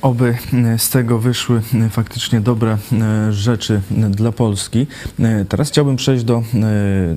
Oby 0.01 0.37
z 0.77 0.89
tego 0.89 1.19
wyszły 1.19 1.61
faktycznie 1.89 2.41
dobre 2.41 2.77
rzeczy 3.31 3.81
dla 4.09 4.31
Polski. 4.31 4.87
Teraz 5.49 5.69
chciałbym 5.69 5.95
przejść 5.95 6.23
do 6.23 6.43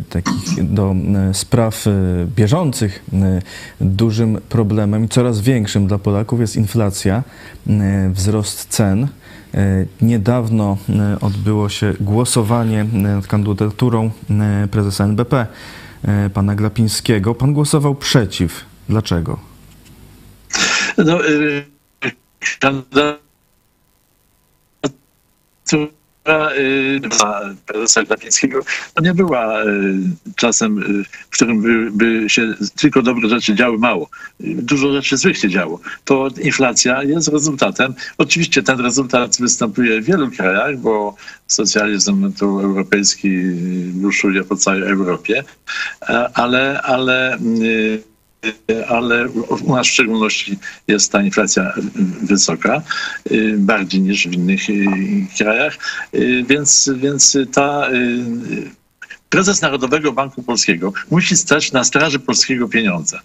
takich 0.09 0.73
do 0.73 0.95
spraw 1.33 1.85
bieżących. 2.37 3.05
Dużym 3.81 4.41
problemem 4.49 5.05
i 5.05 5.09
coraz 5.09 5.41
większym 5.41 5.87
dla 5.87 5.99
Polaków 5.99 6.41
jest 6.41 6.57
inflacja, 6.57 7.23
wzrost 8.11 8.69
cen. 8.69 9.09
Niedawno 10.01 10.77
odbyło 11.21 11.69
się 11.69 11.95
głosowanie 12.01 12.85
nad 12.93 13.27
kandydaturą 13.27 14.11
prezesa 14.71 15.05
NBP, 15.05 15.47
pana 16.35 16.55
Glapińskiego. 16.55 17.35
Pan 17.35 17.53
głosował 17.53 17.95
przeciw. 17.95 18.65
Dlaczego? 18.89 19.39
No, 20.99 21.29
y 21.29 21.73
kandydatura 22.61 23.23
prezesa 27.67 28.03
Glapińskiego 28.03 28.61
to 28.95 29.03
nie 29.03 29.15
była 29.15 29.59
czasem, 30.37 31.05
w 31.31 31.31
którym 31.31 31.63
by, 31.63 31.91
by, 31.91 32.31
się 32.31 32.55
tylko 32.77 33.03
dobre 33.03 33.29
rzeczy 33.29 33.55
działy 33.55 33.79
mało. 33.79 34.11
Dużo 34.41 34.93
rzeczy 34.93 35.17
złych 35.17 35.39
się 35.39 35.49
działo. 35.49 35.81
To 36.05 36.29
inflacja 36.43 37.03
jest 37.03 37.29
rezultatem. 37.29 37.95
Oczywiście 38.19 38.63
ten 38.63 38.81
rezultat 38.81 39.37
występuje 39.41 40.01
w 40.01 40.05
wielu 40.05 40.31
krajach, 40.31 40.79
bo 40.79 41.17
socjalizm 41.47 42.33
tu 42.33 42.61
europejski 42.61 43.31
buszuje 43.93 44.45
po 44.45 44.57
całej 44.57 44.83
Europie, 44.83 45.45
ale, 46.35 46.83
ale 46.83 47.39
ale 48.89 49.29
u 49.65 49.77
nas 49.77 49.87
w 49.87 49.91
szczególności 49.91 50.59
jest 50.89 51.13
ta 51.13 51.23
inflacja 51.23 51.73
wysoka, 52.23 52.83
bardziej 53.57 54.01
niż 54.01 54.29
w 54.29 54.33
innych 54.33 54.61
krajach, 55.39 55.79
więc, 56.49 56.91
więc 56.97 57.37
ta 57.53 57.89
prezes 59.33 59.63
Narodowego 59.63 60.13
Banku 60.13 60.43
Polskiego 60.43 60.93
musi 61.11 61.37
stać 61.37 61.73
na 61.73 61.85
straży 61.85 62.19
polskiego 62.19 62.69
pieniądza. 62.69 63.21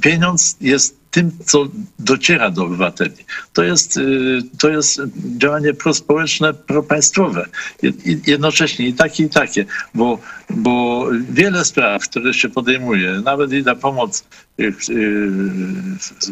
Pieniądz 0.00 0.56
jest 0.60 1.07
tym, 1.18 1.30
co 1.44 1.68
dociera 1.98 2.50
do 2.50 2.64
obywateli. 2.64 3.24
To 3.52 3.62
jest, 3.62 4.00
to 4.58 4.70
jest 4.70 5.02
działanie 5.36 5.74
prospołeczne, 5.74 6.54
propaństwowe. 6.54 7.46
Jednocześnie 8.26 8.88
i 8.88 8.94
takie, 8.94 9.24
i 9.24 9.28
takie, 9.28 9.64
bo, 9.94 10.18
bo 10.50 11.06
wiele 11.30 11.64
spraw, 11.64 12.02
które 12.02 12.34
się 12.34 12.48
podejmuje, 12.48 13.20
nawet 13.24 13.52
i 13.52 13.62
na 13.62 13.74
pomoc 13.74 14.24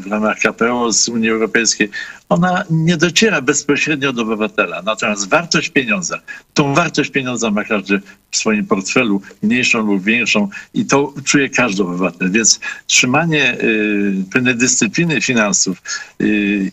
w 0.04 0.06
ramach 0.10 0.38
KPO 0.38 0.92
z 0.92 1.08
Unii 1.08 1.30
Europejskiej, 1.30 1.90
ona 2.28 2.64
nie 2.70 2.96
dociera 2.96 3.42
bezpośrednio 3.42 4.12
do 4.12 4.22
obywatela. 4.22 4.82
Natomiast 4.82 5.28
wartość 5.28 5.68
pieniądza, 5.68 6.20
tą 6.54 6.74
wartość 6.74 7.10
pieniądza 7.10 7.50
ma 7.50 7.64
każdy 7.64 8.00
w 8.30 8.36
swoim 8.36 8.66
portfelu, 8.66 9.22
mniejszą 9.42 9.86
lub 9.86 10.04
większą 10.04 10.48
i 10.74 10.86
to 10.86 11.14
czuje 11.24 11.48
każdy 11.48 11.82
obywatel. 11.82 12.30
Więc 12.30 12.60
trzymanie 12.86 13.56
pewnej 14.32 14.56
dyscypliny 14.76 15.20
finansów 15.20 15.82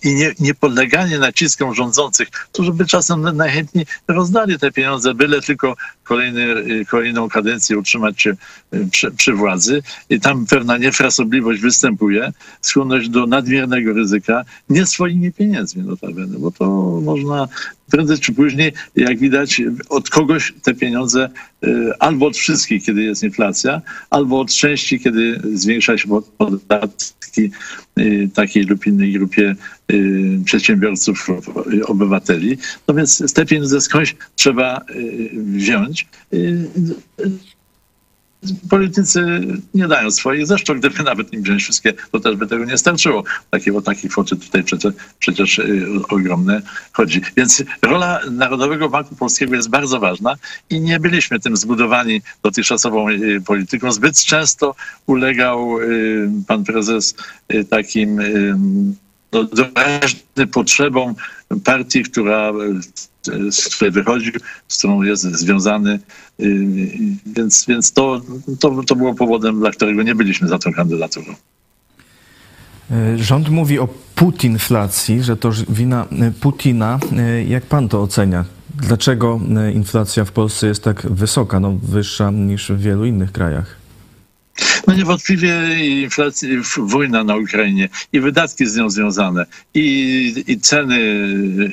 i 0.03 0.15
nie, 0.15 0.33
nie 0.39 0.53
podleganie 0.53 1.19
naciskom 1.19 1.75
rządzących, 1.75 2.29
którzy 2.29 2.73
by 2.73 2.85
czasem 2.85 3.21
najchętniej 3.37 3.85
rozdali 4.07 4.59
te 4.59 4.71
pieniądze, 4.71 5.13
byle 5.13 5.41
tylko 5.41 5.75
kolejny, 6.03 6.41
y, 6.57 6.85
kolejną 6.85 7.29
kadencję 7.29 7.77
utrzymać 7.77 8.21
się 8.21 8.35
y, 8.73 8.87
przy, 8.91 9.11
przy 9.11 9.33
władzy. 9.33 9.83
I 10.09 10.19
tam 10.19 10.45
pewna 10.45 10.77
niefrasobliwość 10.77 11.61
występuje, 11.61 12.33
skłonność 12.61 13.09
do 13.09 13.27
nadmiernego 13.27 13.93
ryzyka, 13.93 14.45
nie 14.69 14.85
swoimi 14.85 15.31
pieniędzmi 15.31 15.83
notabene, 15.83 16.39
bo 16.39 16.51
to 16.51 16.65
można 17.03 17.47
prędzej 17.91 18.19
czy 18.19 18.33
później, 18.33 18.73
jak 18.95 19.19
widać, 19.19 19.61
od 19.89 20.09
kogoś 20.09 20.53
te 20.63 20.73
pieniądze 20.73 21.29
y, 21.63 21.91
albo 21.99 22.27
od 22.27 22.37
wszystkich, 22.37 22.85
kiedy 22.85 23.03
jest 23.03 23.23
inflacja, 23.23 23.81
albo 24.09 24.39
od 24.39 24.53
części, 24.53 24.99
kiedy 24.99 25.41
zwiększa 25.53 25.97
się 25.97 26.21
podatki 26.37 27.22
y, 27.37 28.29
takiej 28.33 28.63
lub 28.63 28.87
innej 28.87 29.13
grupie 29.13 29.55
y, 29.91 30.39
przedsiębiorców, 30.45 31.29
y, 31.73 31.85
obywateli. 31.85 32.57
No 32.87 32.93
więc 32.93 33.33
te 33.33 33.45
pieniądze 33.45 33.81
skądś 33.81 34.15
trzeba 34.35 34.81
wziąć. 35.33 36.07
Politycy 38.69 39.41
nie 39.73 39.87
dają 39.87 40.11
swoich, 40.11 40.47
zresztą 40.47 40.79
gdyby 40.79 41.03
nawet 41.03 41.33
im 41.33 41.43
wziąć 41.43 41.63
wszystkie, 41.63 41.93
to 42.11 42.19
też 42.19 42.35
by 42.35 42.47
tego 42.47 42.65
nie 42.65 42.77
starczyło. 42.77 43.23
Takie, 43.49 43.77
o 43.77 43.81
takie 43.81 44.09
kwoty 44.09 44.35
tutaj 44.35 44.63
przecież, 44.63 44.93
przecież 45.19 45.59
y, 45.59 45.87
ogromne 46.09 46.61
chodzi. 46.91 47.21
Więc 47.37 47.63
rola 47.81 48.19
Narodowego 48.31 48.89
Banku 48.89 49.15
Polskiego 49.15 49.55
jest 49.55 49.69
bardzo 49.69 49.99
ważna 49.99 50.35
i 50.69 50.81
nie 50.81 50.99
byliśmy 50.99 51.39
tym 51.39 51.57
zbudowani 51.57 52.21
dotychczasową 52.43 53.09
y, 53.09 53.41
polityką. 53.45 53.91
Zbyt 53.91 54.23
często 54.23 54.75
ulegał 55.05 55.79
y, 55.81 56.29
pan 56.47 56.63
prezes 56.63 57.15
takim 57.69 58.19
y, 59.33 59.37
no, 59.37 59.43
doraźnym 59.43 60.47
potrzebom 60.51 61.15
partii, 61.63 62.03
która 62.03 62.51
y, 63.27 63.51
z 63.51 63.75
której 63.75 63.91
wychodził, 63.91 64.33
z 64.67 64.77
którą 64.77 65.01
jest 65.01 65.23
związany, 65.23 65.99
y, 66.39 66.67
więc, 67.25 67.65
więc 67.67 67.91
to, 67.91 68.21
to, 68.59 68.83
to 68.87 68.95
było 68.95 69.13
powodem, 69.15 69.59
dla 69.59 69.71
którego 69.71 70.03
nie 70.03 70.15
byliśmy 70.15 70.47
za 70.47 70.59
tą 70.59 70.73
kandydaturą. 70.73 71.35
E, 72.91 73.17
Rząd 73.17 73.49
mówi 73.49 73.79
o 73.79 73.87
putinflacji, 74.15 75.23
że 75.23 75.37
to 75.37 75.51
wina 75.69 76.05
e, 76.21 76.31
Putina. 76.31 76.99
E, 77.17 77.43
Jak 77.43 77.63
pan 77.65 77.89
to 77.89 78.01
ocenia? 78.01 78.45
Dlaczego 78.75 79.39
e, 79.57 79.71
inflacja 79.71 80.25
w 80.25 80.31
Polsce 80.31 80.67
jest 80.67 80.83
tak 80.83 81.11
wysoka, 81.11 81.59
no 81.59 81.77
wyższa 81.83 82.31
niż 82.31 82.71
w 82.71 82.79
wielu 82.79 83.05
innych 83.05 83.31
krajach? 83.31 83.82
No 84.87 84.93
niewątpliwie 84.93 85.53
inflacja, 86.01 86.49
wojna 86.77 87.23
na 87.23 87.35
Ukrainie 87.35 87.89
i 88.13 88.19
wydatki 88.19 88.65
z 88.65 88.75
nią 88.75 88.89
związane 88.89 89.45
i, 89.73 90.43
i 90.47 90.59
ceny, 90.59 90.99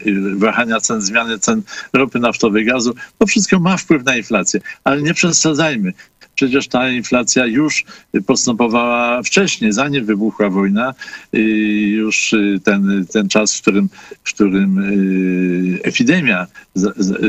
y, 0.07 0.37
wahania 0.37 0.81
cen, 0.81 1.01
zmiany 1.01 1.39
cen 1.39 1.63
ropy 1.93 2.19
naftowej, 2.19 2.65
gazu, 2.65 2.95
to 3.19 3.27
wszystko 3.27 3.61
ma 3.61 3.77
wpływ 3.77 4.05
na 4.05 4.17
inflację, 4.17 4.61
ale 4.85 5.03
nie 5.03 5.15
przesadzajmy. 5.15 5.93
Przecież 6.41 6.69
ta 6.69 6.91
inflacja 6.91 7.47
już 7.47 7.85
postępowała 8.27 9.23
wcześniej, 9.23 9.73
zanim 9.73 10.05
wybuchła 10.05 10.51
wojna. 10.51 10.95
Już 11.83 12.33
y, 12.33 12.61
ten, 12.65 13.07
ten 13.13 13.29
czas, 13.29 13.59
w 13.59 13.61
którym, 13.61 13.89
w 14.25 14.35
którym 14.35 14.79
y, 14.79 15.83
epidemia 15.83 16.47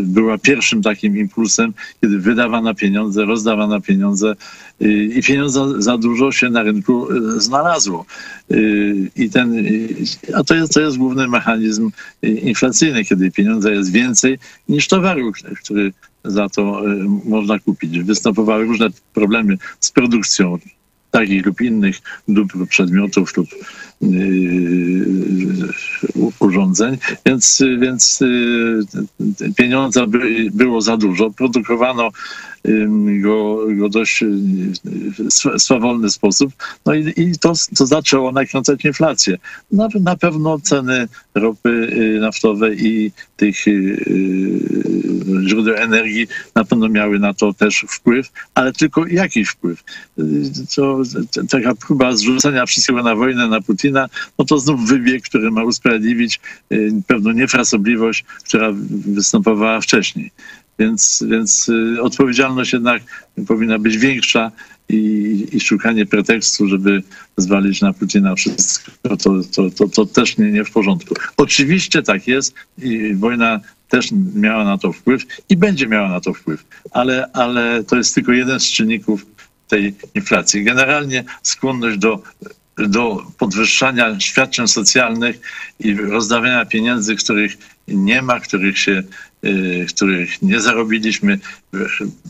była 0.02 0.38
pierwszym 0.38 0.82
takim 0.82 1.18
impulsem, 1.18 1.74
kiedy 2.02 2.20
wydawano 2.20 2.76
pieniądze, 2.76 3.26
rozdawano 3.26 3.82
pieniądze 3.82 4.36
y, 4.82 5.04
i 5.16 5.24
pieniądze 5.24 5.82
za 5.82 5.98
dużo 5.98 6.32
się 6.32 6.50
na 6.50 6.64
rynku 6.64 7.08
znalazło. 7.38 8.06
I 9.16 9.30
ten, 9.30 9.56
a 10.34 10.44
to 10.44 10.56
jest, 10.56 10.74
to 10.74 10.82
jest 10.82 10.98
główny 10.98 11.28
mechanizm 11.28 11.92
inflacyjny, 12.22 13.06
kiedy 13.06 13.32
pieniądza 13.32 13.72
jest 13.72 13.92
więcej 13.92 14.40
niż 14.70 14.88
towaru, 14.88 15.32
który 15.64 15.92
za 16.24 16.50
to 16.50 16.88
y, 16.88 16.96
można 17.26 17.60
kupić. 17.60 18.00
Występowały 18.00 18.66
różne 18.66 18.88
problemy 19.14 19.58
z 19.80 19.92
produkcją 19.92 20.58
takich 21.12 21.46
lub 21.46 21.62
innych 21.62 22.02
dóbr, 22.28 22.68
przedmiotów 22.68 23.38
lub 23.38 23.50
urządzeń, 26.40 26.98
więc, 27.26 27.64
więc 27.80 28.20
yy, 28.20 29.54
pieniądza 29.56 30.08
by, 30.08 30.20
było 30.54 30.82
za 30.82 30.98
dużo. 30.98 31.32
Produkowano 31.32 32.12
go, 33.22 33.68
go 33.78 33.90
dość 33.90 34.22
yy, 34.22 34.30
w 34.30 35.30
swa- 35.30 35.60
swawolny 35.60 36.10
sposób, 36.10 36.52
no 36.86 36.94
i, 36.94 37.14
i 37.18 37.38
to, 37.40 37.54
to 37.78 37.86
zaczęło 37.86 38.32
nakręcać 38.32 38.86
inflację. 38.86 39.38
Na, 39.72 39.88
na 40.02 40.16
pewno 40.16 40.60
ceny 40.60 41.08
ropy 41.36 41.94
yy, 41.96 42.20
naftowej 42.20 42.88
i 42.88 43.12
tych 43.38 43.68
yy, 43.68 43.98
źródeł 45.48 45.76
energii 45.76 46.28
na 46.56 46.66
pewno 46.66 46.90
miały 46.90 47.20
na 47.20 47.34
to 47.34 47.54
też 47.54 47.86
wpływ, 47.90 48.32
ale 48.56 48.74
tylko 48.74 49.08
jakiś 49.08 49.50
wpływ. 49.50 49.84
To, 50.76 51.02
taka 51.50 51.76
próba 51.76 52.16
zrzucenia 52.16 52.66
wszystkiego 52.66 53.04
na 53.04 53.16
wojnę, 53.16 53.48
na 53.48 53.62
Putina, 53.62 53.91
no 54.40 54.46
to 54.46 54.60
znów 54.60 54.88
wybieg, 54.88 55.24
który 55.24 55.52
ma 55.52 55.64
usprawiedliwić 55.64 56.40
y, 56.72 56.92
pewną 57.08 57.32
niefrasobliwość, 57.32 58.26
która 58.46 58.70
występowała 59.06 59.82
wcześniej. 59.82 60.32
Więc, 60.80 61.24
więc 61.28 61.70
y, 61.70 62.02
odpowiedzialność 62.02 62.74
jednak 62.74 63.04
powinna 63.48 63.80
być 63.80 63.98
większa 63.98 64.52
i, 64.90 65.48
i 65.52 65.60
szukanie 65.60 66.06
pretekstu, 66.06 66.68
żeby 66.68 67.04
zwalić 67.38 67.82
na 67.82 67.94
Putina 67.94 68.36
wszystko, 68.36 68.92
to, 69.18 69.18
to, 69.56 69.70
to, 69.70 69.88
to 69.88 70.06
też 70.06 70.38
nie, 70.38 70.52
nie 70.52 70.64
w 70.64 70.72
porządku. 70.72 71.16
Oczywiście 71.38 72.04
tak 72.04 72.28
jest 72.28 72.54
i 72.78 73.16
wojna 73.16 73.60
też 73.90 74.10
miała 74.36 74.64
na 74.64 74.78
to 74.78 74.94
wpływ 74.94 75.24
i 75.50 75.58
będzie 75.58 75.88
miała 75.88 76.10
na 76.10 76.22
to 76.22 76.34
wpływ, 76.34 76.66
ale, 76.92 77.32
ale 77.34 77.84
to 77.84 77.96
jest 77.96 78.16
tylko 78.16 78.32
jeden 78.32 78.60
z 78.60 78.72
czynników 78.72 79.26
tej 79.68 79.96
inflacji. 80.16 80.64
Generalnie 80.64 81.24
skłonność 81.44 81.98
do, 81.98 82.24
do 82.88 83.24
podwyższania 83.38 84.20
świadczeń 84.20 84.68
socjalnych 84.68 85.40
i 85.80 85.94
rozdawania 85.94 86.66
pieniędzy, 86.66 87.16
których 87.16 87.58
nie 87.88 88.22
ma, 88.22 88.40
których 88.40 88.80
się, 88.80 89.04
y, 89.46 89.86
których 89.90 90.42
nie 90.42 90.60
zarobiliśmy. 90.60 91.40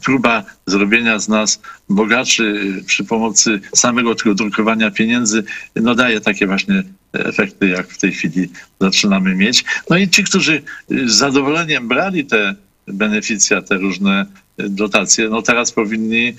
Próba 0.04 0.44
zrobienia 0.66 1.20
z 1.20 1.28
nas 1.28 1.62
bogaczy 1.90 2.76
przy 2.86 3.04
pomocy 3.04 3.60
samego 3.76 4.16
tego 4.16 4.36
drukowania 4.36 4.92
pieniędzy, 4.92 5.44
no 5.76 5.96
daje 5.96 6.22
takie 6.22 6.48
właśnie 6.48 6.84
efekty, 7.14 7.68
jak 7.68 7.88
w 7.88 7.98
tej 7.98 8.12
chwili 8.12 8.50
zaczynamy 8.82 9.36
mieć. 9.36 9.64
No 9.90 9.98
i 9.98 10.10
ci, 10.10 10.24
którzy 10.24 10.62
z 10.90 11.12
zadowoleniem 11.12 11.88
brali 11.88 12.26
te 12.26 12.56
beneficja, 12.88 13.62
te 13.62 13.78
różne 13.78 14.26
dotacje, 14.58 15.30
no 15.30 15.42
teraz 15.42 15.72
powinni 15.72 16.28
y, 16.28 16.34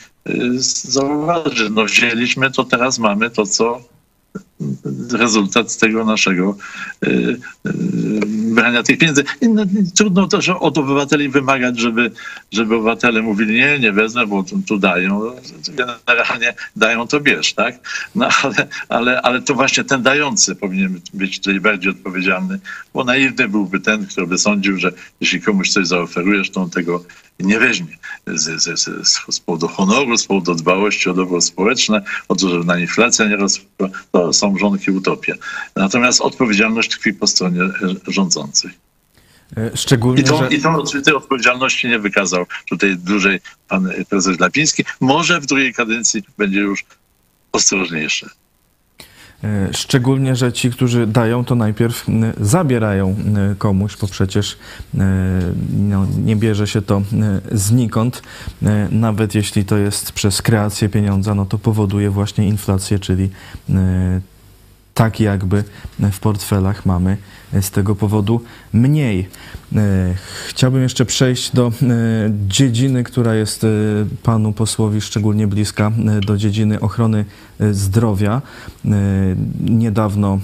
zauważyć, 0.82 1.70
no 1.70 1.84
wzięliśmy, 1.84 2.50
to 2.50 2.64
teraz 2.64 2.98
mamy 2.98 3.30
to, 3.30 3.46
co 3.46 3.92
rezultat 5.12 5.76
tego 5.76 6.04
naszego 6.04 6.56
y, 7.06 7.08
y, 7.08 7.72
brania 8.26 8.82
tych 8.82 8.98
pieniędzy. 8.98 9.24
No, 9.42 9.64
trudno 9.94 10.26
też 10.26 10.48
od 10.48 10.78
obywateli 10.78 11.28
wymagać, 11.28 11.78
żeby, 11.78 12.10
żeby 12.52 12.74
obywatele 12.74 13.22
mówili, 13.22 13.54
nie, 13.54 13.78
nie 13.78 13.92
wezmę, 13.92 14.26
bo 14.26 14.42
tu, 14.42 14.62
tu 14.68 14.78
dają. 14.78 15.22
Generalnie 15.68 16.54
dają, 16.76 17.06
to 17.06 17.20
bierz, 17.20 17.52
tak? 17.52 17.74
No 18.14 18.28
ale, 18.42 18.68
ale, 18.88 19.22
ale 19.22 19.42
to 19.42 19.54
właśnie 19.54 19.84
ten 19.84 20.02
dający 20.02 20.56
powinien 20.56 21.00
być 21.14 21.38
tutaj 21.38 21.60
bardziej 21.60 21.90
odpowiedzialny, 21.90 22.58
bo 22.94 23.04
naiwny 23.04 23.48
byłby 23.48 23.80
ten, 23.80 24.06
który 24.06 24.26
by 24.26 24.38
sądził, 24.38 24.78
że 24.78 24.92
jeśli 25.20 25.40
komuś 25.40 25.70
coś 25.70 25.86
zaoferujesz, 25.86 26.50
to 26.50 26.60
on 26.60 26.70
tego 26.70 27.04
nie 27.40 27.58
weźmie 27.58 27.96
z, 28.26 28.62
z, 28.62 28.80
z, 28.80 29.34
z 29.34 29.40
powodu 29.40 29.68
honoru, 29.68 30.16
z 30.16 30.26
powodu 30.26 30.54
dbałości 30.54 31.10
o 31.10 31.14
dobro 31.14 31.40
społeczne, 31.40 32.02
o 32.28 32.34
to, 32.34 32.48
żeby 32.48 32.64
na 32.64 32.78
inflacja 32.78 33.28
nie 33.28 33.36
rosła, 33.36 33.64
to 34.12 34.32
są 34.32 34.58
żonki 34.58 34.90
utopia. 34.90 35.34
Natomiast 35.76 36.20
odpowiedzialność 36.20 36.90
tkwi 36.90 37.14
po 37.14 37.26
stronie 37.26 37.60
rządzących. 38.08 38.72
E, 39.56 39.76
Szczególnie, 39.76 40.20
I, 40.20 40.24
to, 40.24 40.38
że... 40.38 40.48
i 40.48 40.60
to, 40.60 40.84
tej 41.04 41.14
odpowiedzialności 41.14 41.88
nie 41.88 41.98
wykazał 41.98 42.46
tutaj 42.68 42.96
dłużej 42.96 43.40
pan 43.68 43.88
prezes 44.08 44.36
Glapiński. 44.36 44.84
Może 45.00 45.40
w 45.40 45.46
drugiej 45.46 45.74
kadencji 45.74 46.22
będzie 46.38 46.60
już 46.60 46.84
ostrożniejszy. 47.52 48.30
E, 49.44 49.68
Szczególnie, 49.72 50.36
że 50.36 50.52
ci, 50.52 50.70
którzy 50.70 51.06
dają, 51.06 51.44
to 51.44 51.54
najpierw 51.54 52.06
zabierają 52.40 53.16
komuś, 53.58 53.96
bo 53.96 54.06
przecież 54.06 54.58
e, 54.98 54.98
no, 55.78 56.06
nie 56.24 56.36
bierze 56.36 56.66
się 56.66 56.82
to 56.82 57.02
znikąd. 57.52 58.22
E, 58.62 58.88
Nawet 58.90 59.34
jeśli 59.34 59.64
to 59.64 59.76
jest 59.76 60.12
przez 60.12 60.42
kreację 60.42 60.88
pieniądza, 60.88 61.34
no 61.34 61.46
to 61.46 61.58
powoduje 61.58 62.10
właśnie 62.10 62.48
inflację, 62.48 62.98
czyli 62.98 63.30
tak 64.94 65.20
jakby 65.20 65.64
w 66.12 66.20
portfelach 66.20 66.86
mamy 66.86 67.16
z 67.60 67.70
tego 67.70 67.94
powodu 67.94 68.40
mniej. 68.72 69.28
E, 69.76 70.14
Chciałbym 70.48 70.82
jeszcze 70.82 71.04
przejść 71.04 71.54
do 71.54 71.66
e, 71.66 71.72
dziedziny, 72.48 73.04
która 73.04 73.34
jest 73.34 73.64
e, 73.64 73.68
panu 74.22 74.52
posłowi 74.52 75.00
szczególnie 75.00 75.46
bliska, 75.46 75.92
e, 76.16 76.20
do 76.20 76.36
dziedziny 76.36 76.80
ochrony 76.80 77.24
e, 77.60 77.74
zdrowia. 77.74 78.42
E, 78.84 78.88
Niedawno 79.60 80.38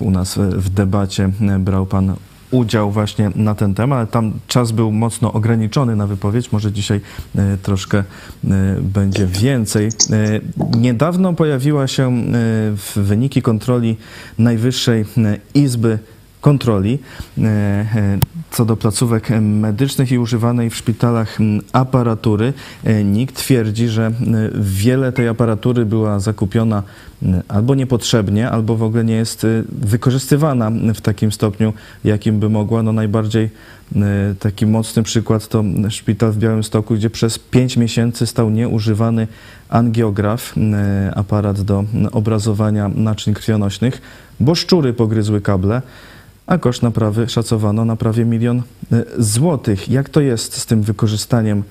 e, 0.00 0.04
u 0.04 0.10
nas 0.10 0.38
e, 0.38 0.50
w 0.50 0.68
debacie 0.68 1.30
e, 1.40 1.58
brał 1.58 1.86
pan 1.86 2.14
udział 2.54 2.90
właśnie 2.90 3.30
na 3.34 3.54
ten 3.54 3.74
temat. 3.74 4.10
Tam 4.10 4.32
czas 4.48 4.72
był 4.72 4.92
mocno 4.92 5.32
ograniczony 5.32 5.96
na 5.96 6.06
wypowiedź, 6.06 6.52
może 6.52 6.72
dzisiaj 6.72 7.00
e, 7.36 7.56
troszkę 7.56 7.98
e, 7.98 8.04
będzie 8.80 9.26
więcej. 9.26 9.86
E, 9.86 9.90
Niedawno 10.78 11.32
pojawiła 11.32 11.86
się 11.86 12.22
wyniki 12.96 13.42
kontroli 13.42 13.96
Najwyższej 14.38 15.04
Izby 15.54 15.98
Kontroli 16.44 16.98
e, 17.38 17.42
e, 17.42 18.18
co 18.50 18.64
do 18.64 18.76
placówek 18.76 19.30
medycznych 19.40 20.12
i 20.12 20.18
używanej 20.18 20.70
w 20.70 20.76
szpitalach 20.76 21.38
aparatury. 21.72 22.52
E, 22.84 23.04
NIK 23.04 23.32
twierdzi, 23.32 23.88
że 23.88 24.12
wiele 24.54 25.12
tej 25.12 25.28
aparatury 25.28 25.86
była 25.86 26.20
zakupiona 26.20 26.82
albo 27.48 27.74
niepotrzebnie, 27.74 28.50
albo 28.50 28.76
w 28.76 28.82
ogóle 28.82 29.04
nie 29.04 29.14
jest 29.14 29.46
wykorzystywana 29.68 30.70
w 30.94 31.00
takim 31.00 31.32
stopniu, 31.32 31.72
jakim 32.04 32.40
by 32.40 32.48
mogła. 32.48 32.82
No 32.82 32.92
najbardziej 32.92 33.50
taki 34.40 34.66
mocny 34.66 35.02
przykład 35.02 35.48
to 35.48 35.64
szpital 35.88 36.32
w 36.32 36.38
Białymstoku, 36.38 36.94
gdzie 36.94 37.10
przez 37.10 37.38
5 37.38 37.76
miesięcy 37.76 38.26
stał 38.26 38.50
nieużywany 38.50 39.28
angiograf, 39.68 40.54
aparat 41.14 41.60
do 41.60 41.84
obrazowania 42.12 42.88
naczyń 42.88 43.34
krwionośnych, 43.34 44.02
bo 44.40 44.54
szczury 44.54 44.92
pogryzły 44.92 45.40
kable 45.40 45.82
a 46.46 46.58
koszt 46.58 46.82
naprawy 46.82 47.28
szacowano 47.28 47.84
na 47.84 47.96
prawie 47.96 48.24
milion 48.24 48.62
e, 48.92 49.04
złotych. 49.18 49.88
Jak 49.88 50.08
to 50.08 50.20
jest 50.20 50.56
z 50.56 50.66
tym 50.66 50.82
wykorzystaniem 50.82 51.62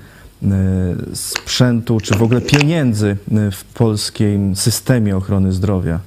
e, 0.43 0.49
sprzętu, 1.13 1.99
czy 1.99 2.15
w 2.15 2.23
ogóle 2.23 2.41
pieniędzy 2.41 3.17
e, 3.31 3.51
w 3.51 3.63
polskim 3.63 4.55
systemie 4.55 5.17
ochrony 5.17 5.51
zdrowia? 5.51 5.99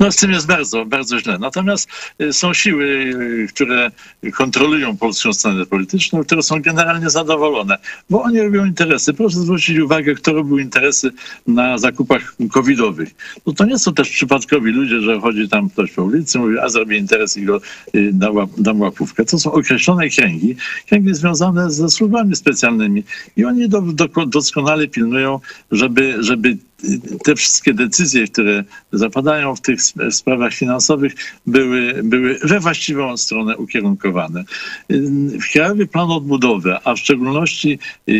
No 0.00 0.12
z 0.12 0.16
tym 0.16 0.30
jest 0.30 0.46
bardzo, 0.46 0.84
bardzo 0.84 1.20
źle. 1.20 1.38
Natomiast 1.38 1.88
y, 2.20 2.32
są 2.32 2.54
siły, 2.54 2.84
y, 2.84 3.46
które 3.48 3.90
kontrolują 4.34 4.96
polską 4.96 5.32
scenę 5.32 5.66
polityczną, 5.66 6.24
które 6.24 6.42
są 6.42 6.62
generalnie 6.62 7.10
zadowolone, 7.10 7.78
bo 8.10 8.22
oni 8.22 8.40
robią 8.40 8.64
interesy. 8.64 9.14
Proszę 9.14 9.40
zwrócić 9.40 9.78
uwagę, 9.78 10.14
kto 10.14 10.32
robił 10.32 10.58
interesy 10.58 11.10
na 11.46 11.78
zakupach 11.78 12.34
covidowych. 12.52 13.08
No 13.46 13.52
to 13.52 13.64
nie 13.64 13.78
są 13.78 13.94
też 13.94 14.10
przypadkowi 14.10 14.70
ludzie, 14.70 15.00
że 15.00 15.20
chodzi 15.20 15.48
tam 15.48 15.70
ktoś 15.70 15.92
po 15.92 16.04
ulicy, 16.04 16.38
mówi, 16.38 16.58
a 16.58 16.68
zrobię 16.68 16.98
interes 16.98 17.36
i 17.36 17.42
go 17.42 17.60
y, 17.94 18.10
dam, 18.12 18.34
dam 18.58 18.80
łapówkę. 18.80 19.24
To 19.24 19.38
są 19.38 19.52
określone 19.52 20.08
kręgi, 20.08 20.56
kręgi 20.88 21.14
związane 21.14 21.70
ze 21.70 21.88
służbami 21.88 22.36
specjalnymi 22.36 23.04
i 23.36 23.44
oni 23.44 23.68
do, 23.68 23.80
do, 23.80 24.08
doskonale 24.26 24.88
pilnują, 24.88 25.40
żeby, 25.70 26.16
żeby 26.20 26.56
te 27.24 27.34
wszystkie 27.34 27.74
decyzje, 27.74 28.28
które 28.28 28.64
zapadają 28.92 29.56
w 29.56 29.60
tych 29.60 29.80
sp- 29.88 30.10
sprawach 30.12 30.54
finansowych, 30.54 31.12
były, 31.46 32.02
były 32.02 32.38
we 32.44 32.60
właściwą 32.60 33.16
stronę 33.16 33.56
ukierunkowane. 33.56 34.44
Krajowy 35.52 35.86
Plan 35.86 36.10
Odbudowy, 36.10 36.76
a 36.84 36.94
w 36.94 36.98
szczególności 36.98 37.78
yy, 38.06 38.16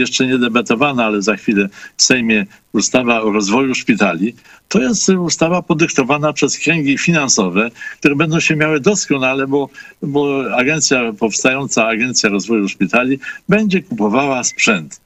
jeszcze 0.00 0.26
nie 0.26 0.38
debatowana, 0.38 1.04
ale 1.04 1.22
za 1.22 1.36
chwilę 1.36 1.68
w 1.96 2.02
Sejmie 2.02 2.46
ustawa 2.72 3.22
o 3.22 3.32
rozwoju 3.32 3.74
szpitali, 3.74 4.34
to 4.68 4.82
jest 4.82 5.08
ustawa 5.08 5.62
podyktowana 5.62 6.32
przez 6.32 6.58
kręgi 6.58 6.98
finansowe, 6.98 7.70
które 7.98 8.16
będą 8.16 8.40
się 8.40 8.56
miały 8.56 8.80
doskonale, 8.80 9.46
bo, 9.46 9.68
bo 10.02 10.44
agencja, 10.56 11.12
powstająca 11.12 11.86
Agencja 11.86 12.30
Rozwoju 12.30 12.68
Szpitali 12.68 13.18
będzie 13.48 13.82
kupowała 13.82 14.44
sprzęt 14.44 15.00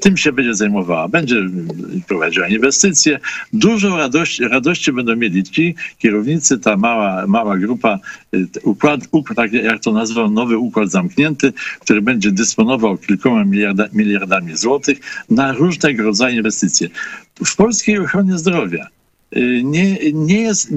tym 0.00 0.16
się 0.16 0.32
będzie 0.32 0.54
zajmowała, 0.54 1.08
będzie 1.08 1.36
prowadziła 2.08 2.48
inwestycje. 2.48 3.20
Dużo 3.52 3.96
radości, 3.96 4.48
radości 4.48 4.92
będą 4.92 5.16
mieli 5.16 5.42
ci 5.42 5.74
kierownicy, 5.98 6.58
ta 6.58 6.76
mała, 6.76 7.26
mała 7.26 7.58
grupa, 7.58 7.98
y, 8.34 8.46
układ, 8.62 9.00
układ, 9.10 9.36
tak 9.36 9.52
jak 9.52 9.80
to 9.80 9.92
nazwał, 9.92 10.30
nowy 10.30 10.58
układ 10.58 10.90
zamknięty, 10.90 11.52
który 11.80 12.02
będzie 12.02 12.30
dysponował 12.30 12.98
kilkoma 12.98 13.44
miliarda, 13.44 13.88
miliardami 13.92 14.56
złotych 14.56 14.98
na 15.30 15.52
różnego 15.52 16.02
rodzaju 16.02 16.36
inwestycje. 16.36 16.88
W 17.44 17.56
polskiej 17.56 17.98
ochronie 17.98 18.38
zdrowia 18.38 18.86
nie, 19.64 20.12
nie 20.12 20.40
jest, 20.40 20.70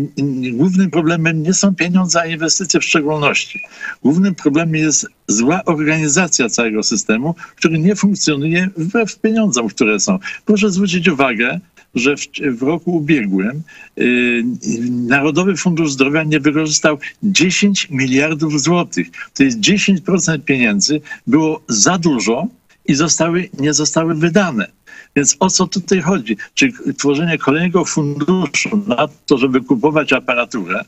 głównym 0.53 0.91
problemem 0.91 1.43
nie 1.43 1.53
są 1.53 1.75
pieniądze, 1.75 2.21
a 2.21 2.25
inwestycje 2.25 2.79
w 2.79 2.83
szczególności. 2.83 3.61
Głównym 4.03 4.35
problemem 4.35 4.75
jest 4.75 5.07
zła 5.27 5.61
organizacja 5.65 6.49
całego 6.49 6.83
systemu, 6.83 7.35
który 7.55 7.79
nie 7.79 7.95
funkcjonuje 7.95 8.69
wbrew 8.77 9.19
pieniądzom, 9.19 9.69
które 9.69 9.99
są. 9.99 10.19
Proszę 10.45 10.71
zwrócić 10.71 11.07
uwagę, 11.07 11.59
że 11.95 12.15
w, 12.17 12.27
w 12.57 12.61
roku 12.61 12.95
ubiegłym 12.95 13.61
y, 13.97 14.43
Narodowy 14.89 15.57
Fundusz 15.57 15.91
Zdrowia 15.91 16.23
nie 16.23 16.39
wykorzystał 16.39 16.97
10 17.23 17.89
miliardów 17.89 18.61
złotych. 18.61 19.07
To 19.33 19.43
jest 19.43 19.59
10% 19.59 20.39
pieniędzy, 20.39 21.01
było 21.27 21.61
za 21.67 21.97
dużo 21.97 22.47
i 22.85 22.93
zostały, 22.93 23.49
nie 23.59 23.73
zostały 23.73 24.15
wydane. 24.15 24.67
Więc 25.15 25.37
o 25.39 25.49
co 25.49 25.67
tutaj 25.67 26.01
chodzi? 26.01 26.37
Czy 26.53 26.71
tworzenie 26.97 27.37
kolejnego 27.37 27.85
funduszu 27.85 28.83
na 28.87 29.07
to, 29.25 29.37
żeby 29.37 29.61
kupować 29.61 30.13
aparaturę 30.13 30.81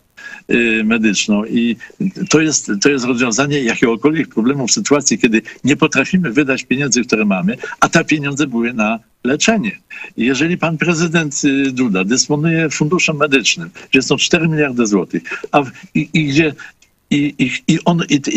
y, 0.52 0.84
medyczną 0.86 1.46
i 1.46 1.76
to 2.30 2.42
jest, 2.42 2.72
to 2.82 2.90
jest 2.90 3.06
rozwiązanie 3.06 3.63
jakiegokolwiek 3.63 4.28
problemu 4.28 4.68
w 4.68 4.72
sytuacji, 4.72 5.18
kiedy 5.20 5.42
nie 5.63 5.76
potrafimy 5.76 6.32
wydać 6.32 6.63
pieniędzy, 6.63 7.04
które 7.04 7.26
mamy, 7.26 7.58
a 7.80 7.90
te 7.90 8.06
pieniądze 8.06 8.48
były 8.48 8.74
na 8.74 9.00
leczenie. 9.24 9.72
Jeżeli 10.18 10.58
pan 10.58 10.78
prezydent 10.78 11.42
y, 11.46 11.72
Duda 11.72 12.04
dysponuje 12.04 12.70
funduszem 12.70 13.18
medycznym, 13.18 13.70
gdzie 13.92 14.02
są 14.02 14.18
4 14.18 14.48
miliardy 14.48 14.88
złotych, 14.88 15.22
a 15.52 15.63
i, 15.94 16.10
i 16.13 16.26
gdzie 16.26 16.54
i, 17.12 17.36
i, 17.38 17.74
i, 17.74 17.80
on, 17.86 18.02
i, 18.10 18.22
te, 18.22 18.32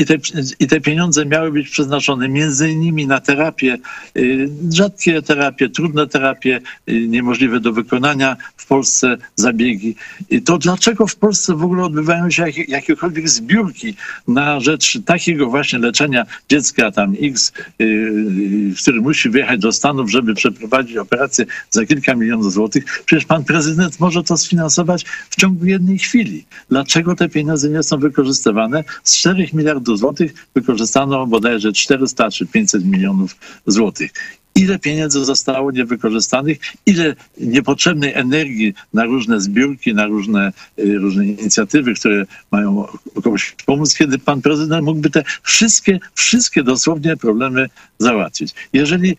I 0.61 0.67
te 0.67 0.81
pieniądze 0.81 1.27
miały 1.27 1.53
być 1.53 1.71
przeznaczone 1.71 2.29
między 2.29 2.71
innymi 2.71 3.07
na 3.07 3.21
terapię, 3.21 3.79
y, 4.17 4.49
rzadkie 4.73 5.23
terapie, 5.23 5.69
trudne 5.69 6.07
terapie, 6.07 6.61
y, 6.89 7.09
niemożliwe 7.09 7.61
do 7.61 7.73
wykonania 7.73 8.37
w 8.57 8.67
Polsce 8.67 9.17
zabiegi. 9.37 9.95
I 10.31 10.43
to 10.43 10.59
dlaczego 10.59 11.07
w 11.07 11.17
Polsce 11.17 11.55
w 11.55 11.65
ogóle 11.65 11.85
odbywają 11.85 12.31
się 12.31 12.43
jak, 12.43 12.69
jakiekolwiek 12.69 13.29
zbiórki 13.29 13.95
na 14.29 14.61
rzecz 14.61 14.99
takiego 15.05 15.47
właśnie 15.47 15.79
leczenia 15.79 16.27
dziecka 16.49 16.91
tam 16.91 17.15
X, 17.23 17.53
y, 17.81 18.75
który 18.83 19.01
musi 19.01 19.31
wyjechać 19.31 19.61
do 19.61 19.73
Stanów, 19.73 20.11
żeby 20.11 20.35
przeprowadzić 20.35 20.97
operację 20.97 21.47
za 21.71 21.87
kilka 21.87 22.15
milionów 22.15 22.53
złotych? 22.53 22.85
Przecież 23.07 23.25
pan 23.25 23.45
prezydent 23.45 24.01
może 24.01 24.23
to 24.23 24.37
sfinansować 24.37 25.05
w 25.31 25.37
ciągu 25.37 25.65
jednej 25.65 25.99
chwili. 25.99 26.45
Dlaczego 26.69 27.15
te 27.15 27.29
pieniądze 27.29 27.69
nie 27.69 27.83
są 27.83 27.99
wykorzystywane? 27.99 28.60
Z 29.05 29.17
4 29.17 29.49
miliardów 29.53 29.99
złotych 29.99 30.47
wykorzystano 30.55 31.27
bodajże 31.27 31.73
400 31.73 32.31
czy 32.31 32.47
500 32.47 32.85
milionów 32.85 33.37
złotych. 33.67 34.13
Ile 34.61 34.79
pieniędzy 34.79 35.25
zostało 35.25 35.71
niewykorzystanych, 35.71 36.59
ile 36.87 37.15
niepotrzebnej 37.39 38.13
energii 38.15 38.75
na 38.95 39.05
różne 39.05 39.41
zbiórki, 39.41 39.95
na 39.95 40.07
różne, 40.07 40.53
y, 40.79 40.99
różne 40.99 41.27
inicjatywy, 41.27 41.95
które 41.95 42.27
mają 42.51 42.87
komuś 43.23 43.55
pomóc, 43.67 43.95
kiedy 43.95 44.19
pan 44.19 44.43
prezydent 44.43 44.85
mógłby 44.85 45.11
te 45.11 45.25
wszystkie, 45.43 46.01
wszystkie 46.15 46.63
dosłownie 46.63 47.17
problemy 47.17 47.69
załatwić. 47.99 48.55
Jeżeli, 48.73 49.17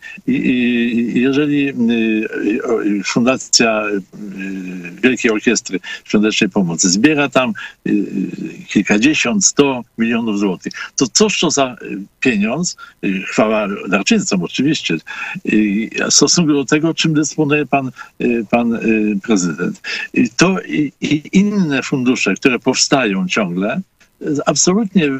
jeżeli 1.14 1.68
y, 1.68 1.72
y, 2.98 3.04
Fundacja 3.04 3.84
Wielkiej 5.02 5.30
Orkiestry 5.30 5.80
Świątecznej 6.04 6.50
Pomocy 6.50 6.90
zbiera 6.90 7.28
tam 7.28 7.52
kilkadziesiąt, 8.68 9.44
sto 9.44 9.84
milionów 9.98 10.38
złotych, 10.38 10.72
to 10.96 11.06
cóż 11.06 11.40
to 11.40 11.50
za 11.50 11.76
pieniądz, 12.20 12.76
chwała 13.26 13.68
darczyńcom 13.88 14.42
oczywiście, 14.42 14.96
w 15.44 16.14
stosunku 16.14 16.52
do 16.52 16.64
tego, 16.64 16.94
czym 16.94 17.14
dysponuje 17.14 17.66
pan, 17.66 17.90
y, 18.20 18.46
pan 18.50 18.74
y, 18.74 19.18
prezydent. 19.22 19.80
To 20.36 20.56
i, 20.60 20.92
inne 21.32 21.82
fundusze, 21.82 22.34
które 22.34 22.58
powstają 22.58 23.28
ciągle, 23.28 23.80
absolutnie 24.46 25.10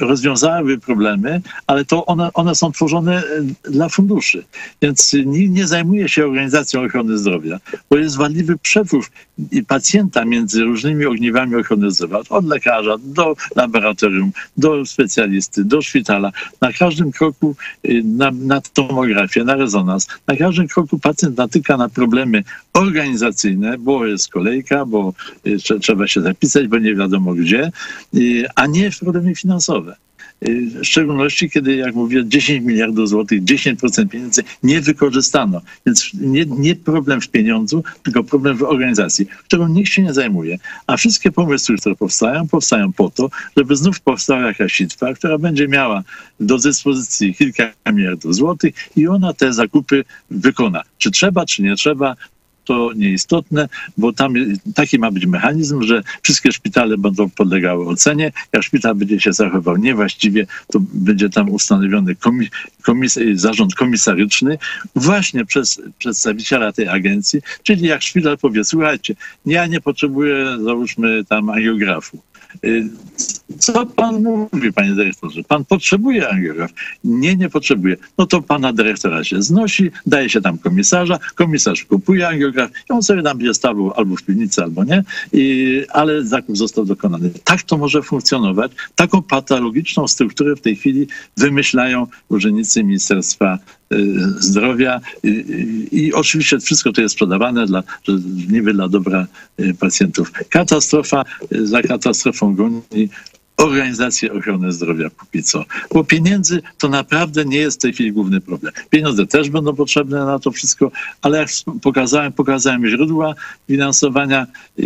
rozwiązałyby 0.00 0.78
problemy, 0.78 1.40
ale 1.66 1.84
to 1.84 2.06
one, 2.06 2.32
one 2.32 2.54
są 2.54 2.72
tworzone 2.72 3.22
y, 3.24 3.70
dla 3.70 3.88
funduszy. 3.88 4.44
Więc 4.82 5.12
nikt 5.26 5.52
nie 5.52 5.66
zajmuje 5.66 6.08
się 6.08 6.26
organizacją 6.26 6.84
ochrony 6.84 7.18
zdrowia, 7.18 7.60
bo 7.90 7.96
jest 7.96 8.16
wadliwy 8.16 8.58
przepływ 8.58 9.10
i 9.52 9.64
pacjenta 9.64 10.24
między 10.24 10.64
różnymi 10.64 11.06
ogniwami 11.06 11.56
ochrony 11.56 11.90
zdrowia, 11.90 12.18
od 12.28 12.46
lekarza 12.46 12.96
do 13.04 13.36
laboratorium, 13.56 14.32
do 14.56 14.86
specjalisty, 14.86 15.64
do 15.64 15.82
szpitala. 15.82 16.32
Na 16.60 16.72
każdym 16.72 17.12
kroku 17.12 17.56
y, 17.84 18.02
na, 18.04 18.30
na 18.30 18.60
tomografię, 18.60 19.44
na 19.44 19.54
rezonans, 19.54 20.06
na 20.26 20.36
każdym 20.36 20.68
kroku 20.68 20.98
pacjent 20.98 21.36
natyka 21.38 21.76
na 21.76 21.88
problemy 21.88 22.44
organizacyjne, 22.72 23.78
bo 23.78 24.06
jest 24.06 24.28
kolejka, 24.28 24.86
bo 24.86 25.12
trze- 25.44 25.80
trzeba 25.80 26.06
się 26.08 26.20
zapisać, 26.20 26.66
bo 26.68 26.78
nie 26.78 26.94
wiadomo 26.94 27.34
gdzie, 27.34 27.72
y, 28.14 28.39
a 28.54 28.66
nie 28.66 28.90
problemy 29.00 29.34
finansowe. 29.34 29.96
Y, 30.48 30.70
W 30.80 30.84
szczególności, 30.84 31.50
kiedy, 31.50 31.76
jak 31.76 31.94
mówię, 31.94 32.24
10 32.26 32.64
miliardów 32.66 33.08
złotych, 33.08 33.44
10% 33.44 34.08
pieniędzy 34.08 34.42
nie 34.62 34.80
wykorzystano. 34.80 35.60
Więc 35.86 36.10
nie, 36.14 36.44
nie 36.44 36.76
problem 36.76 37.20
w 37.20 37.28
pieniądzu, 37.28 37.84
tylko 38.02 38.24
problem 38.24 38.56
w 38.56 38.62
organizacji, 38.62 39.26
którą 39.26 39.68
nikt 39.68 39.92
się 39.92 40.02
nie 40.02 40.12
zajmuje. 40.12 40.58
A 40.86 40.96
wszystkie 40.96 41.32
pomysły, 41.32 41.76
które 41.76 41.94
powstają, 41.94 42.48
powstają 42.48 42.92
po 42.92 43.10
to, 43.10 43.30
żeby 43.56 43.76
znów 43.76 44.00
powstała 44.00 44.46
jakaś 44.46 44.72
sitwa, 44.72 45.14
która 45.14 45.38
będzie 45.38 45.68
miała 45.68 46.02
do 46.40 46.58
dyspozycji 46.58 47.34
kilka 47.34 47.72
miliardów 47.92 48.34
złotych 48.34 48.74
i 48.96 49.08
ona 49.08 49.32
te 49.32 49.52
zakupy 49.52 50.04
wykona. 50.30 50.82
Czy 50.98 51.10
trzeba, 51.10 51.46
czy 51.46 51.62
nie 51.62 51.76
trzeba, 51.76 52.16
to 52.70 52.92
nieistotne, 52.96 53.68
bo 53.98 54.12
tam 54.12 54.34
taki 54.74 54.98
ma 54.98 55.10
być 55.10 55.26
mechanizm, 55.26 55.82
że 55.82 56.02
wszystkie 56.22 56.52
szpitale 56.52 56.98
będą 56.98 57.30
podlegały 57.30 57.88
ocenie. 57.88 58.32
Jak 58.52 58.62
szpital 58.62 58.94
będzie 58.94 59.20
się 59.20 59.32
zachował 59.32 59.76
niewłaściwie, 59.76 60.46
to 60.72 60.78
będzie 60.92 61.30
tam 61.30 61.50
ustanowiony 61.50 62.14
komi 62.14 62.48
komis 62.82 63.18
zarząd 63.34 63.74
komisaryczny 63.74 64.58
właśnie 64.96 65.44
przez 65.44 65.82
przedstawiciela 65.98 66.72
tej 66.72 66.88
agencji, 66.88 67.40
czyli 67.62 67.86
jak 67.86 68.02
szpital 68.02 68.38
powie, 68.38 68.64
słuchajcie, 68.64 69.14
ja 69.46 69.66
nie 69.66 69.80
potrzebuję, 69.80 70.46
załóżmy 70.64 71.24
tam 71.24 71.50
angiografu. 71.50 72.18
Y, 72.64 72.88
Co 73.58 73.86
pan 73.86 74.22
mówi, 74.22 74.72
panie 74.72 74.94
dyrektorze? 74.94 75.42
Pan 75.44 75.64
potrzebuje 75.64 76.28
angiograf? 76.28 76.70
Nie, 77.04 77.36
nie 77.36 77.48
potrzebuje. 77.48 77.96
No 78.18 78.26
to 78.26 78.42
pana 78.42 78.72
dyrektora 78.72 79.24
się 79.24 79.42
znosi, 79.42 79.90
daje 80.06 80.30
się 80.30 80.40
tam 80.40 80.58
komisarza, 80.58 81.18
komisarz 81.34 81.84
kupuje 81.84 82.28
angiograf 82.28 82.70
i 82.90 82.92
on 82.92 83.02
sobie 83.02 83.22
tam 83.22 83.38
będzie 83.38 83.54
stał 83.54 83.92
albo 83.96 84.16
w 84.16 84.22
piwnicy, 84.22 84.62
albo 84.62 84.84
nie, 84.84 85.04
I, 85.32 85.82
ale 85.92 86.24
zakup 86.24 86.56
został 86.56 86.84
dokonany. 86.84 87.30
Tak 87.44 87.62
to 87.62 87.76
może 87.76 88.02
funkcjonować. 88.02 88.72
Taką 88.94 89.22
patologiczną 89.22 90.08
strukturę 90.08 90.56
w 90.56 90.60
tej 90.60 90.76
chwili 90.76 91.06
wymyślają 91.36 92.06
urzędnicy 92.28 92.84
Ministerstwa 92.84 93.58
Zdrowia 94.38 95.00
i, 95.92 96.12
oczywiście 96.14 96.58
wszystko 96.58 96.92
to 96.92 97.00
jest 97.00 97.14
sprzedawane 97.14 97.66
dla, 97.66 97.82
niby 98.48 98.72
dla 98.72 98.88
dobra 98.88 99.26
y, 99.60 99.74
pacjentów. 99.74 100.32
Katastrofa 100.48 101.24
y, 101.52 101.66
za 101.66 101.82
katastrofą 101.82 102.54
goni 102.54 103.08
organizację 103.60 104.32
ochrony 104.32 104.72
zdrowia 104.72 105.10
póki 105.10 105.42
co. 105.42 105.64
Bo 105.94 106.04
pieniędzy 106.04 106.62
to 106.78 106.88
naprawdę 106.88 107.44
nie 107.44 107.58
jest 107.58 107.78
w 107.78 107.82
tej 107.82 107.92
chwili 107.92 108.12
główny 108.12 108.40
problem. 108.40 108.72
Pieniądze 108.90 109.26
też 109.26 109.50
będą 109.50 109.74
potrzebne 109.74 110.24
na 110.24 110.38
to 110.38 110.50
wszystko, 110.50 110.90
ale 111.22 111.38
jak 111.38 111.48
pokazałem, 111.82 112.32
pokazałem 112.32 112.86
źródła 112.86 113.34
finansowania, 113.66 114.46
y, 114.78 114.82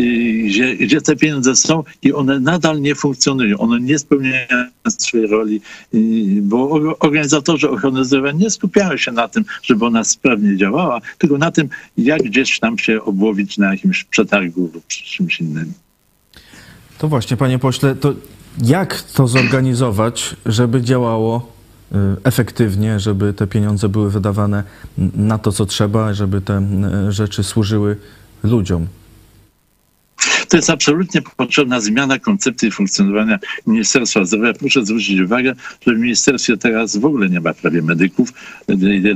gdzie, 0.47 0.77
gdzie 0.77 1.01
te 1.01 1.17
pieniądze 1.17 1.57
są 1.57 1.85
i 2.03 2.13
one 2.13 2.41
nadal 2.41 2.81
nie 2.81 2.95
funkcjonują. 2.95 3.59
One 3.59 3.81
nie 3.81 3.99
spełniają 3.99 4.47
swojej 4.89 5.27
roli, 5.27 5.61
y, 5.95 6.43
bo 6.43 6.71
or- 6.71 6.97
organizatorzy 7.01 7.71
ochrony 7.71 8.05
zdrowia 8.05 8.33
nie 8.33 8.51
skupiają 8.51 8.97
się 8.97 9.13
na 9.13 9.29
tym, 9.29 9.45
żeby 9.63 9.87
ona 9.87 10.05
sprawnie 10.05 10.57
działała, 10.57 11.01
tylko 11.19 11.39
na 11.39 11.51
tym, 11.51 11.69
jak 11.99 12.23
gdzieś 12.23 12.61
tam 12.61 12.79
się 12.79 13.03
obłowić 13.03 13.59
na 13.59 13.71
jakimś 13.71 14.05
przetargu 14.05 14.71
lub 14.75 14.87
czymś 14.87 15.41
innym. 15.41 15.73
To 16.99 17.09
właśnie, 17.09 17.37
panie 17.37 17.59
pośle, 17.59 17.95
to 17.95 18.15
jak 18.63 19.03
to 19.03 19.29
zorganizować, 19.29 20.37
żeby 20.47 20.83
działało 20.83 21.53
y, 21.93 21.97
efektywnie, 22.25 23.01
żeby 23.01 23.33
te 23.33 23.47
pieniądze 23.47 23.89
były 23.89 24.11
wydawane 24.11 24.65
na 25.17 25.39
to, 25.39 25.53
co 25.53 25.67
trzeba, 25.67 26.15
żeby 26.15 26.41
te 26.41 26.63
y, 27.09 27.13
rzeczy 27.13 27.45
służyły 27.45 27.97
ludziom? 28.43 28.87
To 30.55 30.59
jest 30.59 30.71
absolutnie 30.71 31.23
potrzebna 31.37 31.81
zmiana 31.81 32.19
koncepcji 32.19 32.71
funkcjonowania 32.71 33.39
Ministerstwa 33.67 34.25
Zdrowia. 34.25 34.53
Proszę 34.53 34.87
zwrócić 34.87 35.21
uwagę, 35.21 35.55
że 35.87 35.95
w 35.95 35.99
ministerstwie 35.99 36.57
teraz 36.57 36.97
w 36.97 37.05
ogóle 37.05 37.29
nie 37.29 37.41
ma 37.41 37.55
prawie 37.55 37.83
medyków. 37.83 38.33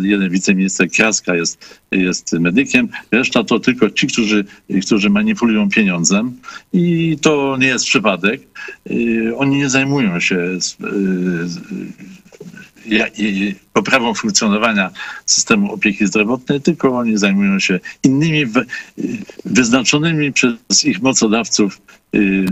Jeden 0.02 0.30
wiceminister 0.30 0.90
Kraska 0.90 1.34
jest, 1.34 1.80
jest 1.90 2.32
medykiem, 2.32 2.88
reszta 3.10 3.44
to 3.44 3.60
tylko 3.60 3.90
ci, 3.90 4.06
którzy, 4.06 4.44
którzy 4.86 5.10
manipulują 5.10 5.68
pieniądzem 5.68 6.32
i 6.72 7.16
to 7.22 7.56
nie 7.60 7.66
jest 7.66 7.84
przypadek. 7.84 8.40
Y, 8.90 9.32
Oni 9.36 9.56
nie 9.56 9.70
zajmują 9.70 10.20
się 10.20 10.36
y, 10.36 10.58
poprawą 13.72 14.14
funkcjonowania 14.14 14.90
systemu 15.26 15.72
opieki 15.72 16.06
zdrowotnej, 16.06 16.60
tylko 16.60 16.98
oni 16.98 17.18
zajmują 17.18 17.58
się 17.58 17.80
innymi 18.04 18.46
wy- 18.46 18.66
wyznaczonymi 19.44 20.32
przez 20.32 20.84
ich 20.84 21.02
mocodawców 21.02 21.80
y, 22.14 22.46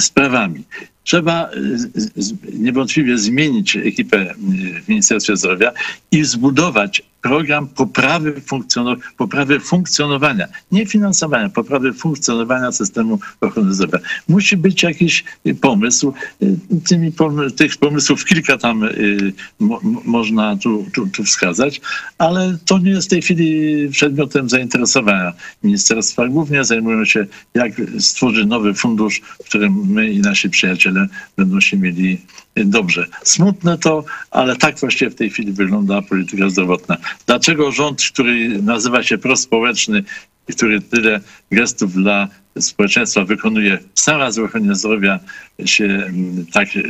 sprawami. 0.00 0.64
Trzeba 1.04 1.50
y, 1.50 2.58
niewątpliwie 2.58 3.18
zmienić 3.18 3.76
ekipę 3.76 4.30
y, 4.30 4.34
w 4.82 4.88
Ministerstwie 4.88 5.36
Zdrowia 5.36 5.72
i 6.12 6.24
zbudować 6.24 7.02
program 7.22 7.68
poprawy, 7.68 8.32
funkcjono- 8.40 8.96
poprawy 9.16 9.60
funkcjonowania, 9.60 10.46
nie 10.72 10.86
finansowania, 10.86 11.48
poprawy 11.48 11.92
funkcjonowania 11.92 12.72
systemu 12.72 13.18
ochrony 13.40 13.74
zdrowia. 13.74 13.98
Musi 14.28 14.56
być 14.56 14.82
jakiś 14.82 15.24
y, 15.46 15.54
pomysł. 15.54 16.12
Y, 16.42 16.56
Tymi 16.88 17.12
pom- 17.12 17.50
tych 17.50 17.76
pomysłów 17.76 18.24
kilka 18.24 18.58
tam 18.58 18.82
y, 18.84 19.32
mo- 19.60 19.80
mo- 19.82 20.02
można 20.04 20.56
tu, 20.56 20.86
tu, 20.94 21.06
tu 21.06 21.24
wskazać, 21.24 21.80
ale 22.18 22.58
to 22.66 22.78
nie 22.78 22.90
jest 22.90 23.06
w 23.06 23.10
tej 23.10 23.22
chwili 23.22 23.88
przedmiotem 23.90 24.48
zainteresowania 24.48 25.32
ministerstwa. 25.62 26.28
Głównie 26.28 26.64
zajmują 26.64 27.04
się, 27.04 27.26
jak 27.54 27.72
stworzyć 27.98 28.46
nowy 28.46 28.74
fundusz, 28.74 29.20
w 29.20 29.48
którym 29.48 29.72
my 29.88 30.10
i 30.10 30.18
nasi 30.18 30.50
przyjaciele 30.50 31.06
będą 31.36 31.60
się 31.60 31.76
mieli 31.76 32.20
dobrze. 32.56 33.06
Smutne 33.22 33.78
to, 33.78 34.04
ale 34.30 34.56
tak 34.56 34.78
właściwie 34.78 35.10
w 35.10 35.14
tej 35.14 35.30
chwili 35.30 35.52
wygląda 35.52 36.02
polityka 36.02 36.50
zdrowotna. 36.50 36.96
Dlaczego 37.26 37.72
rząd, 37.72 38.02
który 38.02 38.62
nazywa 38.62 39.02
się 39.02 39.18
prospołeczny 39.18 40.04
i 40.48 40.52
który 40.52 40.80
tyle 40.80 41.20
gestów 41.50 41.92
dla 41.92 42.28
społeczeństwa 42.58 43.24
wykonuje, 43.24 43.78
sam 43.94 44.18
raz 44.18 44.36
w 44.36 44.42
ochronie 44.42 44.74
zdrowia 44.74 45.20
się 45.64 45.84
mm, 45.84 46.46
tak 46.52 46.76
y, 46.76 46.82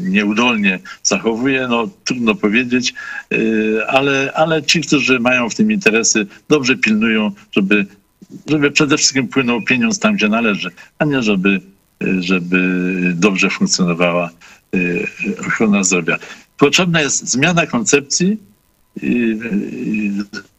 nieudolnie 0.00 0.78
zachowuje, 1.02 1.66
no 1.68 1.88
trudno 2.04 2.34
powiedzieć, 2.34 2.94
y, 3.32 3.80
ale, 3.88 4.32
ale 4.34 4.62
ci, 4.62 4.80
którzy 4.80 5.20
mają 5.20 5.50
w 5.50 5.54
tym 5.54 5.72
interesy, 5.72 6.26
dobrze 6.48 6.76
pilnują, 6.76 7.32
żeby, 7.52 7.86
żeby 8.46 8.70
przede 8.70 8.96
wszystkim 8.96 9.28
płynął 9.28 9.62
pieniądz 9.62 9.98
tam, 9.98 10.14
gdzie 10.14 10.28
należy, 10.28 10.70
a 10.98 11.04
nie 11.04 11.22
żeby, 11.22 11.60
y, 12.02 12.22
żeby 12.22 12.58
dobrze 13.14 13.50
funkcjonowała 13.50 14.30
ochrona 15.46 15.84
zdrowia. 15.84 16.18
Potrzebna 16.58 17.00
jest 17.00 17.28
zmiana 17.28 17.66
koncepcji 17.66 18.38
y, 19.02 19.06
y, 19.06 20.54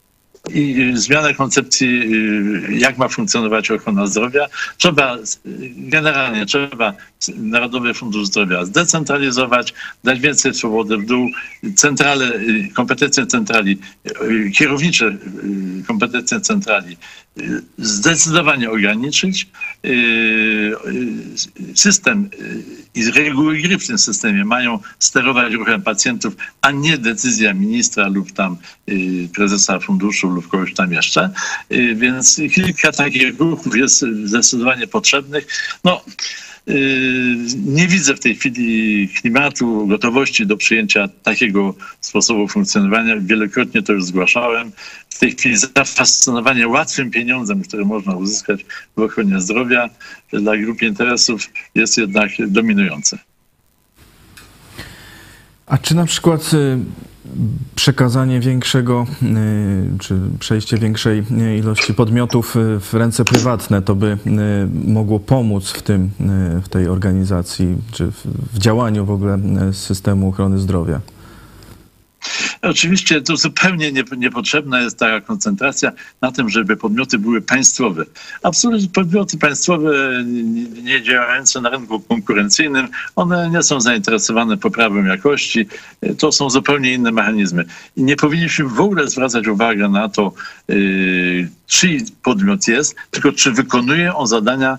i 0.53 0.91
zmiana 0.93 1.33
koncepcji, 1.33 1.87
y, 1.87 2.73
jak 2.73 2.97
ma 2.97 3.07
funkcjonować 3.07 3.71
ochrona 3.71 4.07
zdrowia. 4.07 4.47
Trzeba, 4.77 5.17
y, 5.17 5.21
generalnie 5.75 6.45
trzeba 6.45 6.93
Narodowy 7.35 7.93
Fundusz 7.93 8.27
Zdrowia 8.27 8.65
zdecentralizować, 8.65 9.73
dać 10.03 10.19
więcej 10.19 10.53
swobody 10.53 10.97
w 10.97 11.05
dół, 11.05 11.29
centrale, 11.75 12.35
y, 12.35 12.69
kompetencje 12.73 13.27
centrali, 13.27 13.77
y, 14.21 14.51
kierownicze 14.51 15.05
y, 15.05 15.83
kompetencje 15.87 16.41
centrali 16.41 16.97
zdecydowanie 17.77 18.71
ograniczyć. 18.71 19.47
System 21.75 22.29
i 22.95 23.11
reguły 23.11 23.57
gry 23.57 23.77
w 23.77 23.87
tym 23.87 23.97
systemie 23.97 24.45
mają 24.45 24.79
sterować 24.99 25.53
ruchem 25.53 25.81
pacjentów, 25.81 26.35
a 26.61 26.71
nie 26.71 26.97
decyzja 26.97 27.53
ministra 27.53 28.07
lub 28.07 28.31
tam 28.31 28.57
prezesa 29.35 29.79
funduszu 29.79 30.29
lub 30.29 30.47
kogoś 30.47 30.73
tam 30.73 30.91
jeszcze. 30.91 31.29
Więc 31.95 32.41
kilka 32.53 32.91
takich 32.91 33.39
ruchów 33.39 33.77
jest 33.77 34.05
zdecydowanie 34.23 34.87
potrzebnych. 34.87 35.47
No, 35.83 36.01
nie 37.65 37.87
widzę 37.87 38.15
w 38.15 38.19
tej 38.19 38.35
chwili 38.35 39.09
klimatu, 39.09 39.87
gotowości 39.87 40.45
do 40.45 40.57
przyjęcia 40.57 41.07
takiego 41.23 41.75
sposobu 42.01 42.47
funkcjonowania. 42.47 43.15
Wielokrotnie 43.19 43.81
to 43.81 43.93
już 43.93 44.05
zgłaszałem. 44.05 44.71
W 45.09 45.19
tej 45.19 45.31
chwili 45.31 45.57
zafascynowanie 45.57 46.67
łatwym 46.67 47.11
pieniądzem, 47.11 47.61
który 47.61 47.85
można 47.85 48.15
uzyskać 48.15 48.65
w 48.97 49.01
ochronie 49.01 49.41
zdrowia 49.41 49.89
dla 50.33 50.57
grup 50.57 50.81
interesów 50.81 51.49
jest 51.75 51.97
jednak 51.97 52.31
dominujące. 52.47 53.17
A 55.65 55.77
czy 55.77 55.95
na 55.95 56.05
przykład 56.05 56.53
y, 56.53 56.79
przekazanie 57.75 58.39
większego, 58.39 59.05
y, 59.23 59.97
czy 59.99 60.19
przejście 60.39 60.77
większej 60.77 61.23
ilości 61.59 61.93
podmiotów 61.93 62.55
y, 62.55 62.79
w 62.79 62.93
ręce 62.93 63.25
prywatne, 63.25 63.81
to 63.81 63.95
by 63.95 64.07
y, 64.07 64.89
mogło 64.91 65.19
pomóc 65.19 65.69
w 65.69 65.81
tym, 65.81 66.09
w 66.63 66.69
tej 66.69 66.87
organizacji, 66.87 67.77
czy 67.91 68.11
w, 68.11 68.57
działaniu 68.57 69.05
w 69.05 69.11
ogóle 69.11 69.39
systemu 69.71 70.29
ochrony 70.29 70.59
zdrowia? 70.59 70.99
Oczywiście 72.61 73.21
tu 73.21 73.37
zupełnie 73.37 73.91
nie, 73.91 74.03
niepotrzebna 74.17 74.81
jest 74.81 74.99
taka 74.99 75.21
koncentracja 75.21 75.91
na 76.21 76.31
tym, 76.31 76.49
żeby 76.49 76.77
podmioty 76.77 77.17
były 77.17 77.41
państwowe. 77.41 78.05
Absolutnie 78.43 78.89
podmioty 78.89 79.37
państwowe 79.37 80.23
nie 80.83 81.01
działające 81.01 81.61
na 81.61 81.69
rynku 81.69 81.99
konkurencyjnym, 81.99 82.87
one 83.15 83.49
nie 83.49 83.63
są 83.63 83.81
zainteresowane 83.81 84.57
poprawą 84.57 85.03
jakości. 85.03 85.67
To 86.17 86.31
są 86.31 86.49
zupełnie 86.49 86.93
inne 86.93 87.11
mechanizmy. 87.11 87.65
I 87.95 88.03
nie 88.03 88.15
powinniśmy 88.15 88.65
w 88.65 88.79
ogóle 88.79 89.07
zwracać 89.07 89.47
uwagi 89.47 89.89
na 89.89 90.09
to, 90.09 90.33
yy, 90.67 91.49
czyj 91.67 92.05
podmiot 92.23 92.67
jest, 92.67 92.95
tylko 93.11 93.31
czy 93.31 93.51
wykonuje 93.51 94.15
on 94.15 94.27
zadania 94.27 94.77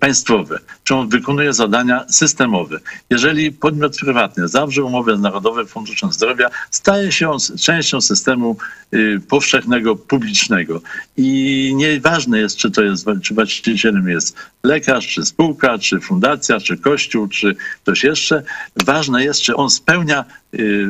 państwowe, 0.00 0.58
czy 0.84 0.94
on 0.94 1.08
wykonuje 1.08 1.52
zadania 1.52 2.04
systemowe. 2.08 2.80
Jeżeli 3.10 3.52
podmiot 3.52 3.96
prywatny 3.96 4.48
zawrze 4.48 4.84
umowę 4.84 5.16
z 5.16 5.20
Narodowym 5.20 5.66
Funduszem 5.66 6.12
Zdrowia, 6.12 6.50
staje 6.70 7.12
się 7.12 7.30
on 7.30 7.38
częścią 7.60 8.00
systemu 8.00 8.56
y, 8.94 9.20
powszechnego, 9.28 9.96
publicznego. 9.96 10.80
I 11.16 11.72
nieważne 11.76 12.38
jest, 12.38 12.56
czy 12.56 12.70
to 12.70 12.82
jest, 12.82 13.06
czy 13.22 13.34
właścicielem 13.34 14.08
jest 14.08 14.36
lekarz, 14.64 15.08
czy 15.08 15.24
spółka, 15.24 15.78
czy 15.78 16.00
fundacja, 16.00 16.60
czy 16.60 16.76
kościół, 16.76 17.28
czy 17.28 17.56
ktoś 17.82 18.04
jeszcze. 18.04 18.42
Ważne 18.84 19.24
jest, 19.24 19.40
czy 19.40 19.56
on 19.56 19.70
spełnia 19.70 20.24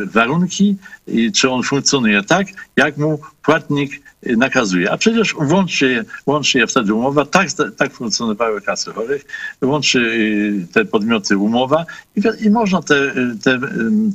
warunki 0.07 0.77
i 1.07 1.33
czy 1.33 1.51
on 1.51 1.63
funkcjonuje 1.63 2.23
tak, 2.23 2.47
jak 2.77 2.97
mu 2.97 3.19
płatnik 3.43 4.03
nakazuje. 4.27 4.91
A 4.91 4.97
przecież 4.97 5.35
łączy, 5.35 6.05
łączy 6.27 6.59
je 6.59 6.67
wtedy 6.67 6.95
umowa, 6.95 7.27
tak, 7.27 7.49
tak 7.77 7.93
funkcjonowały 7.93 8.61
kasy 8.61 8.93
chorych, 8.93 9.25
łączy 9.63 9.99
y, 9.99 10.67
te 10.73 10.85
podmioty 10.85 11.37
umowa 11.37 11.87
i, 12.17 12.23
i 12.47 12.51
można 12.51 12.83
te, 12.83 13.13
te, 13.43 13.61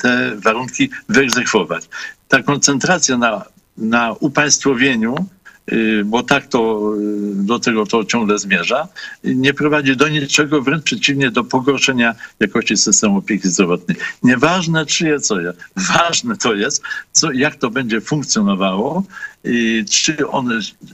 te 0.02 0.36
warunki 0.36 0.90
wyegzekwować. 1.10 1.90
Ta 2.28 2.44
koncentracja 2.44 3.18
na, 3.18 3.46
na 3.78 4.14
upaństwowieniu 4.20 5.16
Y, 5.16 5.37
bo 6.06 6.24
tak 6.24 6.48
to 6.48 6.92
y, 6.98 7.44
do 7.44 7.60
tego 7.60 7.86
to 7.86 8.06
ciągle 8.06 8.40
zmierza, 8.40 8.88
nie 9.24 9.54
prowadzi 9.54 9.98
do 9.98 10.08
niczego, 10.08 10.62
wręcz 10.62 10.84
przeciwnie, 10.84 11.32
do 11.32 11.44
pogorszenia 11.44 12.16
jakości 12.40 12.78
systemu 12.78 13.18
opieki 13.18 13.50
zdrowotnej. 13.50 13.98
Nieważne 14.24 14.86
czyje 14.86 15.20
co 15.20 15.42
jest, 15.42 15.60
ważne 15.76 16.38
to 16.38 16.54
jest, 16.54 16.82
co, 17.12 17.32
jak 17.32 17.56
to 17.56 17.70
będzie 17.70 18.02
funkcjonowało, 18.02 19.04
i 19.44 19.86
czy 19.90 20.28
on 20.28 20.50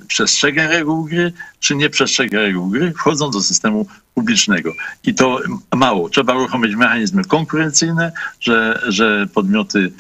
przestrzega 0.07 0.67
reguł 0.67 1.03
gry, 1.03 1.33
czy 1.59 1.75
nie 1.75 1.89
przestrzega 1.89 2.39
reguł 2.39 2.69
gry, 2.69 2.91
wchodzą 2.91 3.31
do 3.31 3.41
systemu 3.41 3.86
publicznego. 4.13 4.71
I 5.03 5.13
to 5.13 5.39
mało. 5.75 6.09
Trzeba 6.09 6.36
uruchomić 6.36 6.75
mechanizmy 6.75 7.23
konkurencyjne, 7.23 8.12
że, 8.39 8.81
że 8.88 9.27
podmioty 9.33 9.79
y, 9.79 9.91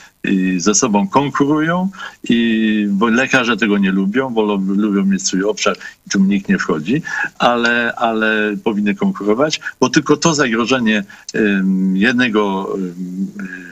ze 0.57 0.75
sobą 0.75 1.07
konkurują, 1.07 1.89
i, 2.29 2.87
bo 2.89 3.07
lekarze 3.07 3.57
tego 3.57 3.77
nie 3.77 3.91
lubią, 3.91 4.29
bo 4.29 4.55
lubią 4.55 5.05
mieć 5.05 5.27
swój 5.27 5.43
obszar 5.43 5.77
i 6.07 6.09
tu 6.09 6.19
nikt 6.19 6.49
nie 6.49 6.57
wchodzi, 6.57 7.01
ale, 7.39 7.93
ale 7.95 8.55
powinny 8.63 8.95
konkurować, 8.95 9.59
bo 9.79 9.89
tylko 9.89 10.17
to 10.17 10.33
zagrożenie 10.33 11.03
jednego 11.93 12.69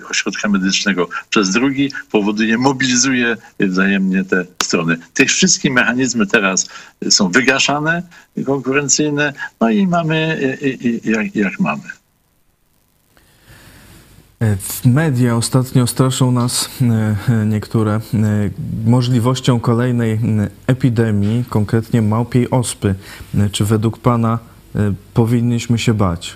ośrodka 0.10 0.50
medycznego 0.50 1.10
przez 1.30 1.50
drugi 1.50 1.92
powoduje, 2.12 2.58
mobilizuje 2.58 3.38
wzajemnie 3.60 4.24
te 4.24 4.46
strony. 4.64 4.98
Te 5.14 5.26
wszystkie 5.26 5.72
mechanizmy 5.72 6.28
teraz 6.28 6.70
są 7.10 7.30
wygaszane, 7.30 8.04
konkurencyjne, 8.46 9.34
no 9.62 9.70
i 9.70 9.88
mamy 9.88 10.40
jak, 11.04 11.36
jak 11.36 11.60
mamy. 11.60 12.01
Media 14.86 15.36
ostatnio 15.36 15.88
straszą 15.88 16.32
nas 16.32 16.70
e, 16.82 17.46
niektóre 17.46 17.92
e, 17.92 18.00
możliwością 18.86 19.60
kolejnej 19.60 20.20
epidemii, 20.68 21.44
konkretnie 21.50 22.02
małpiej 22.02 22.50
ospy. 22.50 22.96
E, 23.38 23.50
czy 23.50 23.66
według 23.66 23.98
Pana 23.98 24.40
powinniśmy 25.14 25.80
się 25.80 25.94
bać? 25.94 26.36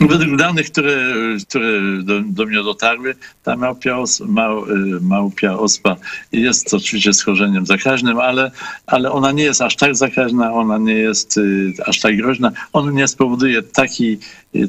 Według 0.00 0.36
danych, 0.36 0.70
które, 0.70 1.12
które 1.48 1.80
do, 2.02 2.20
do 2.20 2.46
mnie 2.46 2.62
dotarły, 2.62 3.14
ta 3.42 3.56
małpia, 3.56 3.98
os, 3.98 4.20
mał, 4.20 4.64
małpia 5.00 5.58
ospa 5.58 5.96
jest 6.32 6.74
oczywiście 6.74 7.12
schorzeniem 7.12 7.66
zakaźnym, 7.66 8.18
ale, 8.18 8.50
ale 8.86 9.12
ona 9.12 9.32
nie 9.32 9.44
jest 9.44 9.62
aż 9.62 9.76
tak 9.76 9.96
zakaźna, 9.96 10.52
ona 10.52 10.78
nie 10.78 10.94
jest 10.94 11.40
aż 11.86 12.00
tak 12.00 12.16
groźna. 12.16 12.52
On 12.72 12.94
nie 12.94 13.08
spowoduje 13.08 13.62
taki, 13.62 14.18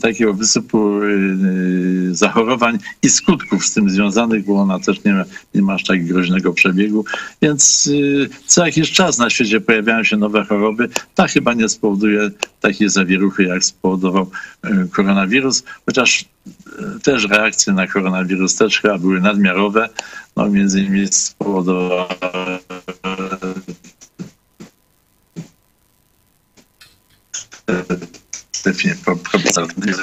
takiego 0.02 0.34
wysypu 0.34 1.00
zachorowań 2.12 2.78
i 3.04 3.10
skutków 3.10 3.66
z 3.66 3.74
tym 3.74 3.90
związanych, 3.90 4.46
bo 4.46 4.62
ona 4.62 4.80
też 4.80 5.04
nie 5.04 5.14
ma, 5.14 5.24
nie 5.56 5.62
ma 5.62 5.74
aż 5.74 5.84
tak 5.84 6.06
groźnego 6.06 6.54
przebiegu. 6.54 7.06
Więc 7.42 7.90
co 8.46 8.66
jakiś 8.66 8.92
czas 8.92 9.18
na 9.18 9.30
świecie 9.30 9.62
pojawiają 9.62 10.04
się 10.04 10.18
nowe 10.18 10.46
choroby. 10.46 10.90
Ta 11.16 11.28
chyba 11.28 11.54
nie 11.54 11.70
spowoduje 11.70 12.32
takiej 12.60 12.90
zawieruchy, 12.90 13.44
jak 13.44 13.64
spowodował 13.64 14.32
koronawirus, 14.92 15.64
chociaż 15.86 16.26
też 17.04 17.28
reakcje 17.30 17.74
na 17.74 17.88
koronawirus 17.88 18.56
też 18.56 18.82
chyba 18.82 18.98
były 18.98 19.22
nadmiarowe, 19.22 19.90
no 20.36 20.50
między 20.50 20.82
innymi 20.82 21.08
spowodowały 21.08 22.08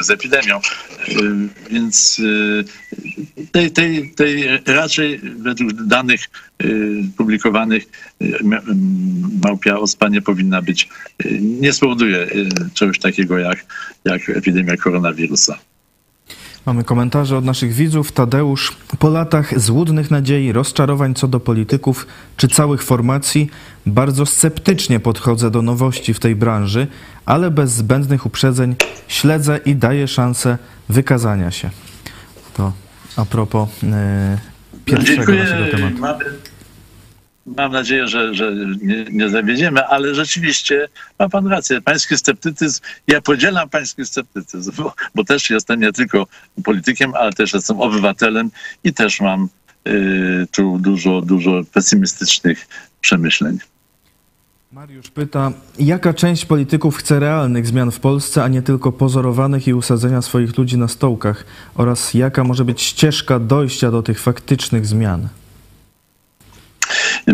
z 0.00 0.10
epidemią. 0.10 0.56
E, 0.56 0.62
więc 1.70 2.20
e, 3.40 3.44
tej, 3.52 3.70
tej, 3.70 4.14
tej 4.14 4.44
raczej 4.66 5.18
według 5.18 5.72
danych 5.72 6.20
publikowanych 7.16 7.84
małpia 9.42 9.78
ospa 9.78 10.08
nie 10.08 10.22
powinna 10.22 10.62
być, 10.62 10.88
nie 11.40 11.72
spowoduje 11.72 12.26
czegoś 12.74 12.98
takiego 12.98 13.38
jak, 13.38 13.66
jak 14.04 14.28
epidemia 14.28 14.76
koronawirusa. 14.76 15.58
Mamy 16.68 16.84
komentarze 16.84 17.38
od 17.38 17.44
naszych 17.44 17.72
widzów. 17.72 18.12
Tadeusz, 18.12 18.76
po 18.98 19.08
latach 19.08 19.60
złudnych 19.60 20.10
nadziei, 20.10 20.52
rozczarowań 20.52 21.14
co 21.14 21.28
do 21.28 21.40
polityków 21.40 22.06
czy 22.36 22.48
całych 22.48 22.82
formacji, 22.82 23.50
bardzo 23.86 24.26
sceptycznie 24.26 25.00
podchodzę 25.00 25.50
do 25.50 25.62
nowości 25.62 26.14
w 26.14 26.20
tej 26.20 26.36
branży, 26.36 26.86
ale 27.26 27.50
bez 27.50 27.72
zbędnych 27.72 28.26
uprzedzeń 28.26 28.76
śledzę 29.08 29.60
i 29.64 29.76
daję 29.76 30.08
szansę 30.08 30.58
wykazania 30.88 31.50
się. 31.50 31.70
To 32.54 32.72
a 33.16 33.24
propos 33.24 33.68
e, 33.82 34.38
pierwszego 34.84 35.16
Dziękuję. 35.16 35.42
naszego 35.42 35.76
tematu. 35.76 35.98
Mamy 35.98 36.24
mam 37.56 37.72
nadzieję, 37.72 38.08
że, 38.08 38.34
że 38.34 38.52
nie, 38.82 39.04
nie 39.10 39.28
zawiedziemy, 39.28 39.84
ale 39.86 40.14
rzeczywiście 40.14 40.88
ma 41.18 41.28
pan 41.28 41.46
rację. 41.46 41.80
Pański 41.80 42.18
sceptycyzm, 42.18 42.80
ja 43.06 43.20
podzielam 43.20 43.68
pański 43.68 44.06
sceptycyzm, 44.06 44.72
bo, 44.76 44.94
bo 45.14 45.24
też 45.24 45.50
jestem 45.50 45.80
nie 45.80 45.92
tylko 45.92 46.26
politykiem, 46.64 47.14
ale 47.14 47.32
też 47.32 47.54
jestem 47.54 47.80
obywatelem 47.80 48.50
i 48.84 48.94
też 48.94 49.20
mam 49.20 49.48
y, 49.88 50.46
tu 50.52 50.78
dużo, 50.78 51.20
dużo 51.20 51.62
pesymistycznych 51.72 52.66
przemyśleń. 53.00 53.58
Mariusz 54.72 55.10
pyta, 55.10 55.52
jaka 55.78 56.14
część 56.14 56.44
polityków 56.44 56.96
chce 56.96 57.20
realnych 57.20 57.66
zmian 57.66 57.90
w 57.90 58.00
Polsce, 58.00 58.44
a 58.44 58.48
nie 58.48 58.62
tylko 58.62 58.92
pozorowanych 58.92 59.68
i 59.68 59.74
usadzenia 59.74 60.22
swoich 60.22 60.58
ludzi 60.58 60.78
na 60.78 60.88
stołkach 60.88 61.44
oraz 61.74 62.14
jaka 62.14 62.44
może 62.44 62.64
być 62.64 62.82
ścieżka 62.82 63.38
dojścia 63.38 63.90
do 63.90 64.02
tych 64.02 64.20
faktycznych 64.20 64.86
zmian? 64.86 65.28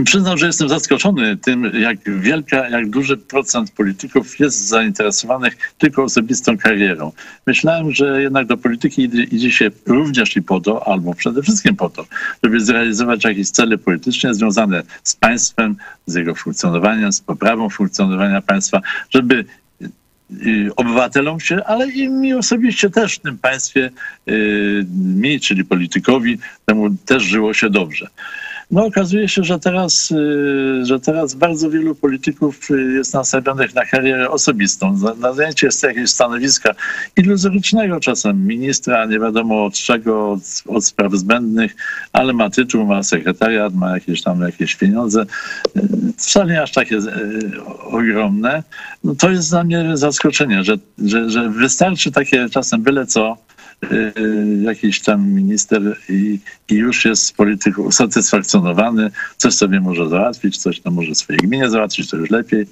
Przyznam, 0.02 0.38
że 0.38 0.46
jestem 0.46 0.68
zaskoczony 0.68 1.37
tym, 1.37 1.70
jak 1.74 2.20
wielka, 2.20 2.68
jak 2.68 2.90
duży 2.90 3.16
procent 3.16 3.70
polityków 3.70 4.40
jest 4.40 4.68
zainteresowanych 4.68 5.57
tylko 5.78 6.02
osobistą 6.02 6.59
karierą. 6.59 7.12
Myślałem, 7.46 7.92
że 7.92 8.22
jednak 8.22 8.46
do 8.46 8.57
polityki 8.57 9.11
idzie 9.35 9.50
się 9.50 9.70
również 9.87 10.37
i 10.37 10.42
po 10.42 10.61
to, 10.61 10.88
albo 10.88 11.14
przede 11.14 11.42
wszystkim 11.42 11.76
po 11.76 11.90
to, 11.90 12.07
żeby 12.44 12.61
zrealizować 12.61 13.24
jakieś 13.24 13.50
cele 13.50 13.78
polityczne 13.78 14.35
związane 14.35 14.83
z 15.02 15.16
państwem, 15.16 15.76
z 16.07 16.14
jego 16.14 16.35
funkcjonowaniem, 16.35 17.12
z 17.12 17.20
poprawą 17.20 17.70
funkcjonowania 17.70 18.42
państwa, 18.42 18.80
żeby 19.11 19.44
y, 20.33 20.70
obywatelom 20.76 21.40
się, 21.40 21.64
ale 21.64 21.90
i 21.90 22.09
mi 22.09 22.35
osobiście 22.35 22.90
też 22.90 23.14
w 23.14 23.18
tym 23.18 23.38
państwie, 23.38 23.90
y, 24.28 24.87
mi, 24.94 25.40
czyli 25.40 25.64
politykowi, 25.64 26.38
temu 26.66 26.90
też 27.07 27.22
żyło 27.22 27.54
się 27.54 27.70
dobrze. 27.70 28.09
No 28.74 28.87
okazuje 28.87 29.28
się, 29.28 29.44
że 29.44 29.58
teraz, 29.58 30.10
y, 30.10 30.84
że 30.84 31.00
teraz 31.00 31.34
bardzo 31.34 31.70
wielu 31.70 31.94
polityków 31.94 32.70
y, 32.70 32.92
jest 32.92 33.14
nastawionych 33.14 33.74
na 33.74 33.84
karierę 33.84 34.30
osobistą, 34.30 34.98
na 35.18 35.32
zajęcie 35.32 35.66
jest 35.66 35.82
jakiegoś 35.82 36.10
stanowiska 36.10 36.74
iluzorycznego 37.16 38.00
czasem 38.00 38.46
ministra, 38.46 39.06
nie 39.06 39.20
wiadomo 39.20 39.64
od 39.64 39.74
czego, 39.74 40.32
od, 40.32 40.40
od 40.66 40.84
spraw 40.84 41.12
zbędnych, 41.12 41.76
ale 42.12 42.32
ma 42.32 42.50
tytuł, 42.50 42.87
ma 42.87 43.02
sekretariat, 43.02 43.74
ma 43.74 43.90
jakieś 43.94 44.22
tam 44.22 44.40
jakieś 44.40 44.76
pieniądze. 44.76 45.26
Y, 45.76 45.80
wcale 46.18 46.52
nie 46.52 46.62
aż 46.62 46.72
takie 46.72 46.98
ogromne. 47.84 48.62
No 49.04 49.14
to 49.14 49.30
jest 49.30 49.50
dla 49.50 49.64
mnie 49.64 49.96
zaskoczenie, 49.96 50.64
że, 50.64 50.76
że, 51.04 51.30
że 51.30 51.50
wystarczy 51.50 52.12
takie 52.12 52.48
czasem 52.48 52.82
byle 52.82 53.06
co, 53.06 53.37
jakiś 54.62 55.00
tam 55.00 55.28
minister 55.28 55.96
i, 56.08 56.38
i 56.68 56.74
już 56.74 57.04
jest 57.04 57.27
z 57.27 57.33
polityką 57.33 57.83
usatysfakcjonowany, 57.83 59.10
coś 59.37 59.54
sobie 59.54 59.81
może 59.81 60.08
załatwić, 60.08 60.56
coś 60.56 60.81
tam 60.81 60.94
może 60.94 61.14
swojej 61.14 61.40
gminie 61.40 61.70
załatwić, 61.70 62.10
to 62.10 62.16
już 62.16 62.31
lepiej. 62.31 62.66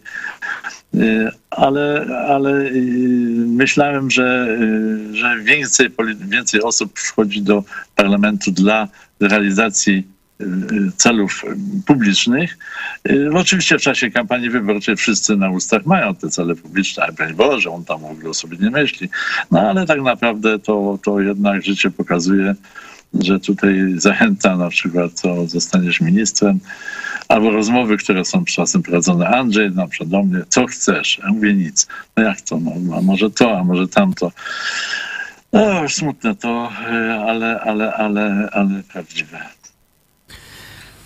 Y, 0.95 1.31
Ale, 1.51 2.07
ale 2.29 2.51
y, 2.61 3.45
myślałem, 3.47 4.11
że, 4.11 4.57
y, 4.61 5.17
że 5.17 5.41
więcej, 5.41 5.91
więcej 6.29 6.63
osób 6.63 6.99
wchodzi 6.99 7.43
do 7.43 7.65
parlamentu 7.97 8.53
dla 8.53 8.89
realizacji 9.21 9.95
y, 9.95 10.01
y, 10.01 10.12
celów 10.97 11.45
y, 11.45 11.57
publicznych. 11.87 12.59
Y, 13.11 13.31
Oczywiście 13.35 13.79
w 13.79 13.83
czasie 13.83 14.11
kampanii 14.11 14.51
wyborczej 14.51 14.97
wszyscy 14.97 15.37
na 15.37 15.51
ustach 15.51 15.87
mają 15.87 16.15
te 16.15 16.29
cele 16.29 16.57
publiczne, 16.57 17.07
a 17.07 17.13
broń 17.13 17.35
Boże, 17.35 17.71
on 17.71 17.85
tam 17.85 18.01
w 18.01 18.05
ogóle 18.05 18.31
o 18.31 18.35
sobie 18.35 18.57
nie 18.57 18.71
myśli. 18.71 19.09
No 19.51 19.61
ale 19.61 19.87
tak 19.87 20.01
naprawdę 20.01 20.59
to, 20.59 20.99
to 21.05 21.21
jednak 21.21 21.63
życie 21.63 21.91
pokazuje, 21.91 22.55
że 23.21 23.41
tutaj 23.41 23.95
zachęta 23.97 24.57
na 24.57 24.69
przykład, 24.69 25.23
to 25.23 25.47
zostaniesz 25.47 26.01
ministrem, 26.01 26.59
albo 27.29 27.51
rozmowy, 27.51 27.97
które 27.97 28.25
są 28.25 28.45
czasem 28.45 28.83
prowadzone. 28.83 29.29
Andrzej 29.29 29.71
na 29.71 29.87
przykład 29.87 30.09
do 30.09 30.23
mnie, 30.23 30.39
co 30.49 30.67
chcesz? 30.67 31.19
Ja 31.19 31.33
mówię 31.33 31.55
nic. 31.55 31.87
No 32.17 32.23
jak 32.23 32.41
to? 32.41 32.61
No, 32.61 32.97
a 32.97 33.03
może 33.03 33.31
to, 33.31 33.59
a 33.59 33.65
może 33.65 33.89
tamto. 33.89 34.33
No, 35.53 35.89
smutne 35.89 36.37
to, 36.37 36.73
y, 36.91 37.13
ale, 37.13 37.61
ale, 37.61 37.95
ale, 37.95 38.49
ale 38.53 38.83
prawdziwe. 38.93 39.39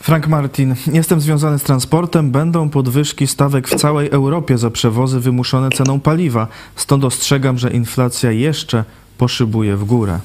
Frank 0.07 0.27
Martin, 0.27 0.75
jestem 0.93 1.21
związany 1.21 1.59
z 1.59 1.63
transportem. 1.63 2.31
Będą 2.31 2.71
podwyżki 2.71 3.27
stawek 3.27 3.69
w 3.69 3.75
całej 3.75 4.11
Europie 4.11 4.59
za 4.59 4.71
przewozy 4.71 5.21
wymuszone 5.21 5.71
ceną 5.71 6.01
paliwa. 6.01 6.49
Stąd 6.77 7.05
ostrzegam, 7.05 7.59
że 7.59 7.71
inflacja 7.71 8.33
jeszcze 8.33 8.85
poszybuje 9.19 9.77
w 9.77 9.85
górę. 9.85 10.21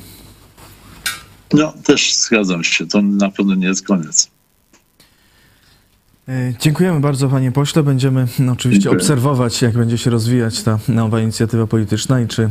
No, 1.54 1.74
też 1.84 2.14
zgadzam 2.14 2.64
się. 2.64 2.88
To 2.88 3.02
na 3.02 3.30
pewno 3.30 3.56
nie 3.56 3.68
jest 3.68 3.88
koniec. 3.88 4.30
E, 6.30 6.54
Dziękujemy 6.60 7.00
bardzo 7.00 7.30
panie 7.30 7.52
pośle. 7.52 7.84
Będziemy 7.84 8.28
no, 8.40 8.52
oczywiście 8.52 8.84
Dziękuję. 8.84 9.02
obserwować, 9.02 9.62
jak 9.62 9.74
będzie 9.74 9.98
się 9.98 10.10
rozwijać 10.10 10.64
ta 10.64 10.80
nowa 10.88 11.20
inicjatywa 11.22 11.68
polityczna 11.68 12.22
i 12.22 12.28
czy 12.28 12.44
e, 12.44 12.50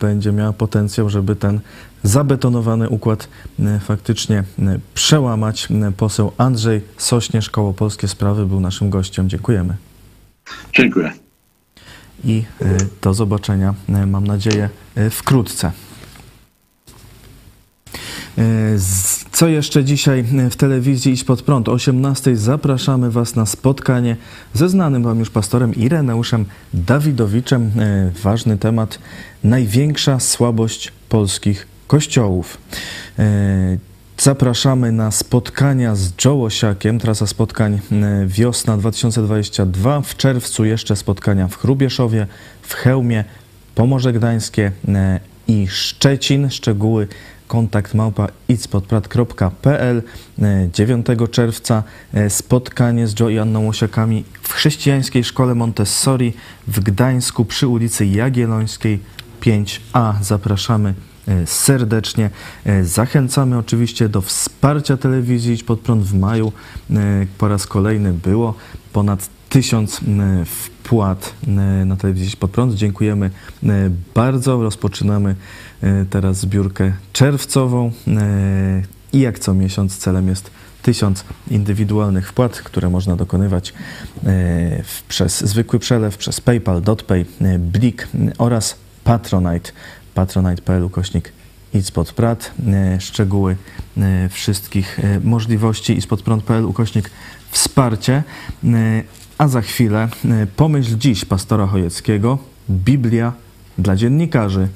będzie 0.00 0.32
miała 0.32 0.52
potencjał, 0.52 1.10
żeby 1.10 1.36
ten 1.36 1.60
zabetonowany 2.02 2.88
układ 2.88 3.28
e, 3.60 3.80
faktycznie 3.80 4.44
przełamać. 4.94 5.68
Poseł 5.96 6.32
Andrzej 6.38 6.80
Sośnierz, 6.98 7.50
Koło 7.50 7.72
Polskie 7.72 8.08
Sprawy 8.08 8.46
był 8.46 8.60
naszym 8.60 8.90
gościem. 8.90 9.28
Dziękujemy. 9.28 9.76
Dziękuję. 10.72 11.12
I 12.24 12.44
do 13.02 13.14
zobaczenia, 13.14 13.74
mam 14.06 14.26
nadzieję, 14.26 14.68
wkrótce. 15.10 15.72
Z- 18.76 19.25
Co 19.36 19.48
jeszcze 19.48 19.84
dzisiaj 19.84 20.24
e, 20.38 20.50
w 20.50 20.56
telewizji 20.56 21.12
Idź 21.12 21.24
Pod 21.24 21.42
Prąd? 21.42 21.68
O 21.68 21.72
18 21.72 22.36
zapraszamy 22.36 23.10
Was 23.10 23.34
na 23.34 23.46
spotkanie 23.46 24.16
ze 24.54 24.68
znanym 24.68 25.02
Wam 25.02 25.18
już 25.18 25.30
pastorem 25.30 25.74
Ireneuszem 25.74 26.44
Dawidowiczem. 26.74 27.70
E, 27.78 28.10
Ważny 28.22 28.58
temat, 28.58 28.98
największa 29.44 30.20
słabość 30.20 30.92
polskich 31.08 31.66
kościołów. 31.86 32.58
E, 33.18 33.78
Zapraszamy 34.18 34.92
na 34.92 35.10
spotkania 35.10 35.94
z 35.94 36.12
Joe 36.24 36.44
Osiakiem, 36.44 36.98
trasa 36.98 37.26
spotkań 37.26 37.80
wiosna 38.26 38.76
2022. 38.76 40.00
W 40.00 40.16
czerwcu 40.16 40.64
jeszcze 40.64 40.96
spotkania 40.96 41.48
w 41.48 41.56
Chrubieszowie, 41.56 42.26
w 42.62 42.74
Chełmie, 42.74 43.24
Pomorze 43.74 44.12
Gdańskie 44.12 44.72
i 45.48 45.66
Szczecin. 45.68 46.50
Szczegóły 46.50 47.08
kontakt 47.48 47.94
małpa 47.94 48.28
idspodprat.pl 48.48 50.02
9 50.72 51.06
czerwca 51.30 51.82
e, 52.14 52.30
spotkanie 52.30 53.06
z 53.06 53.20
Joe 53.20 53.28
i 53.28 53.38
Anną 53.38 53.68
Osiakami 53.68 54.24
w 54.42 54.52
chrześcijańskiej 54.52 55.24
szkole 55.24 55.54
Montessori 55.54 56.32
w 56.68 56.80
Gdańsku 56.80 57.44
przy 57.44 57.68
ulicy 57.68 58.06
Jagiellońskiej 58.06 59.00
5A. 59.40 60.14
Zapraszamy 60.22 60.94
e, 61.28 61.46
serdecznie. 61.46 62.30
E, 62.64 62.84
Zachęcamy 62.84 63.58
oczywiście 63.58 64.08
do 64.08 64.22
wsparcia 64.22 64.96
telewizji 64.96 65.54
Idź 65.54 65.64
Pod 65.64 65.80
Prąd 65.80 66.04
w 66.04 66.14
maju. 66.14 66.52
E, 66.90 67.26
Po 67.38 67.48
raz 67.48 67.66
kolejny 67.66 68.12
było 68.12 68.54
ponad 68.92 69.28
tysiąc 69.48 70.00
e, 70.00 70.44
wpłat 70.86 71.34
e, 71.46 71.50
na 71.84 71.96
telewizji 71.96 72.36
Pod 72.36 72.50
Prąd. 72.50 72.74
Dziękujemy 72.74 73.30
e, 73.62 73.68
bardzo. 74.14 74.62
Rozpoczynamy 74.62 75.34
e, 75.82 76.04
teraz 76.10 76.36
zbiórkę 76.36 76.92
czerwcową 77.12 77.92
i 79.12 79.20
jak 79.20 79.38
co 79.38 79.54
miesiąc 79.54 79.98
celem 79.98 80.28
jest 80.28 80.50
tysiąc 80.82 81.24
indywidualnych 81.50 82.28
wpłat, 82.28 82.58
które 82.58 82.90
można 82.90 83.16
dokonywać 83.16 83.74
przez 85.08 85.44
zwykły 85.44 85.78
przelew, 85.78 86.16
przez 86.16 86.40
PayPal, 86.40 86.82
DotPay, 86.82 87.26
Blik 87.58 88.08
oraz 88.38 88.76
Patronite, 89.04 89.72
patronite.pl 90.14 90.84
ukośnik 90.84 91.32
idź 91.74 91.90
pod 91.90 92.12
prat. 92.12 92.52
Szczegóły 92.98 93.56
wszystkich 94.30 95.00
możliwości 95.24 95.98
i 95.98 96.00
spodprąd.pl 96.00 96.64
ukośnik 96.64 97.10
wsparcie. 97.50 98.22
A 99.38 99.48
za 99.48 99.60
chwilę 99.60 100.08
e, 100.24 100.46
pomyśl 100.56 100.98
dziś 100.98 101.24
pastora 101.24 101.66
Chojeckiego, 101.66 102.38
Biblia 102.70 103.32
dla 103.78 103.96
dziennikarzy 103.96 104.68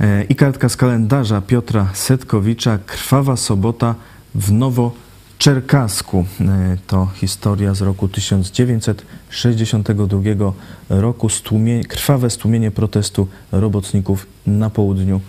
E, 0.00 0.24
i 0.24 0.34
kartka 0.34 0.68
z 0.68 0.76
kalendarza 0.76 1.40
Piotra 1.40 1.88
Setkowicza, 1.94 2.78
Krwawa 2.86 3.36
Sobota 3.36 3.94
w 4.34 4.52
Nowoczerkasku. 4.52 6.24
E, 6.40 6.76
To 6.86 7.08
historia 7.14 7.74
z 7.74 7.80
roku 7.80 8.08
1962 8.08 10.52
roku, 10.88 11.28
stłumie, 11.28 11.84
krwawe 11.84 12.30
stłumienie 12.30 12.70
protestu 12.70 13.28
robotników 13.52 14.26
na 14.46 14.70
południu 14.70 15.20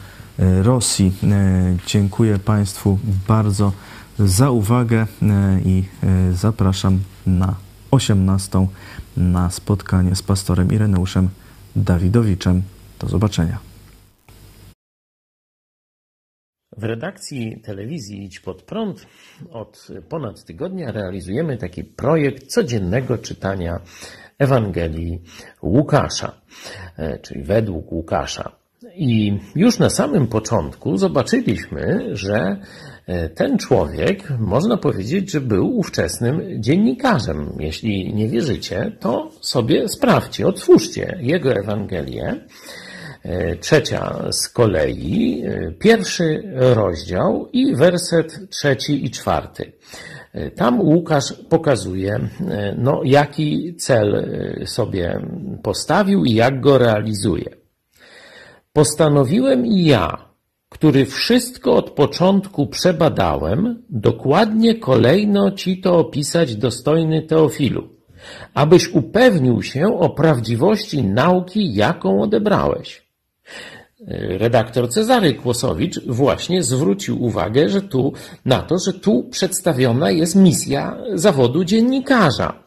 Rosji. 0.63 1.11
Dziękuję 1.85 2.39
Państwu 2.39 2.99
bardzo 3.27 3.71
za 4.19 4.51
uwagę 4.51 5.07
i 5.65 5.83
zapraszam 6.33 6.99
na 7.25 7.55
18 7.91 8.67
na 9.17 9.49
spotkanie 9.49 10.15
z 10.15 10.23
pastorem 10.23 10.71
Ireneuszem 10.71 11.29
Dawidowiczem. 11.75 12.61
Do 12.99 13.07
zobaczenia. 13.07 13.59
W 16.77 16.83
redakcji 16.83 17.61
telewizji 17.61 18.23
Idź 18.23 18.39
Pod 18.39 18.61
Prąd 18.61 19.05
od 19.51 19.87
ponad 20.09 20.43
tygodnia 20.43 20.91
realizujemy 20.91 21.57
taki 21.57 21.83
projekt 21.83 22.47
codziennego 22.47 23.17
czytania 23.17 23.79
Ewangelii 24.37 25.21
Łukasza, 25.63 26.41
e, 26.97 27.19
czyli 27.19 27.43
według 27.43 27.91
Łukasza. 27.91 28.51
I 28.95 29.39
już 29.55 29.79
na 29.79 29.89
samym 29.89 30.27
początku 30.27 30.97
zobaczyliśmy, 30.97 32.09
że 32.11 32.57
ten 33.35 33.57
człowiek, 33.57 34.29
można 34.39 34.77
powiedzieć, 34.77 35.31
że 35.31 35.41
był 35.41 35.77
ówczesnym 35.77 36.41
dziennikarzem. 36.61 37.55
Jeśli 37.59 38.13
nie 38.13 38.27
wierzycie, 38.27 38.91
to 38.99 39.31
sobie 39.41 39.89
sprawdźcie, 39.89 40.47
otwórzcie 40.47 41.19
jego 41.21 41.53
Ewangelię. 41.53 42.35
E, 43.23 43.55
Trzecia 43.55 44.31
z 44.31 44.49
kolei, 44.49 45.43
e, 45.45 45.71
pierwszy 45.71 46.43
rozdział 46.55 47.49
i 47.53 47.75
werset 47.75 48.49
trzeci 48.49 49.05
i 49.05 49.11
czwarty. 49.11 49.71
E, 50.33 50.51
Tam 50.51 50.81
Łukasz 50.81 51.33
pokazuje, 51.49 52.19
e, 52.49 52.75
no, 52.77 53.01
jaki 53.03 53.75
cel 53.75 54.15
e, 54.15 54.67
sobie 54.67 55.21
postawił 55.63 56.25
i 56.25 56.33
jak 56.33 56.61
go 56.61 56.77
realizuje. 56.77 57.45
Postanowiłem 58.73 59.65
i 59.65 59.85
ja, 59.85 60.28
który 60.79 61.05
wszystko 61.05 61.75
od 61.75 61.89
początku 61.89 62.67
przebadałem, 62.67 63.83
dokładnie 63.89 64.75
kolejno 64.75 65.51
ci 65.51 65.81
to 65.81 65.97
opisać 65.97 66.55
dostojny 66.55 67.21
Teofilu, 67.21 67.89
abyś 68.53 68.87
upewnił 68.87 69.63
się 69.63 69.99
o 69.99 70.09
prawdziwości 70.09 71.03
nauki, 71.03 71.73
jaką 71.73 72.21
odebrałeś. 72.21 73.09
Redaktor 74.37 74.89
Cezary 74.89 75.33
Kłosowicz 75.33 75.99
właśnie 76.05 76.63
zwrócił 76.63 77.23
uwagę 77.23 77.69
że 77.69 77.81
tu, 77.81 78.13
na 78.45 78.59
to, 78.59 78.77
że 78.85 78.93
tu 78.93 79.23
przedstawiona 79.23 80.11
jest 80.11 80.35
misja 80.35 80.97
zawodu 81.13 81.63
dziennikarza. 81.63 82.63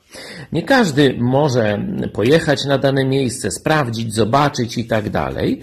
Nie 0.52 0.62
każdy 0.62 1.14
może 1.18 1.84
pojechać 2.12 2.64
na 2.64 2.78
dane 2.78 3.04
miejsce, 3.04 3.50
sprawdzić, 3.50 4.14
zobaczyć 4.14 4.78
i 4.78 4.84
tak 4.84 5.10
dalej. 5.10 5.60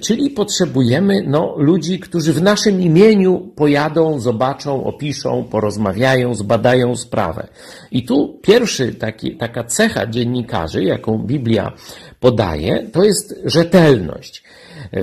Czyli 0.00 0.30
potrzebujemy 0.30 1.22
no, 1.26 1.54
ludzi, 1.56 2.00
którzy 2.00 2.32
w 2.32 2.42
naszym 2.42 2.80
imieniu 2.80 3.52
pojadą, 3.56 4.20
zobaczą, 4.20 4.84
opiszą, 4.84 5.44
porozmawiają, 5.50 6.34
zbadają 6.34 6.96
sprawę. 6.96 7.48
I 7.90 8.04
tu 8.04 8.38
pierwszy 8.42 8.94
taki, 8.94 9.36
taka 9.36 9.64
cecha 9.64 10.06
dziennikarzy, 10.06 10.84
jaką 10.84 11.18
Biblia 11.18 11.72
podaje, 12.20 12.86
to 12.92 13.04
jest 13.04 13.40
rzetelność. 13.44 14.42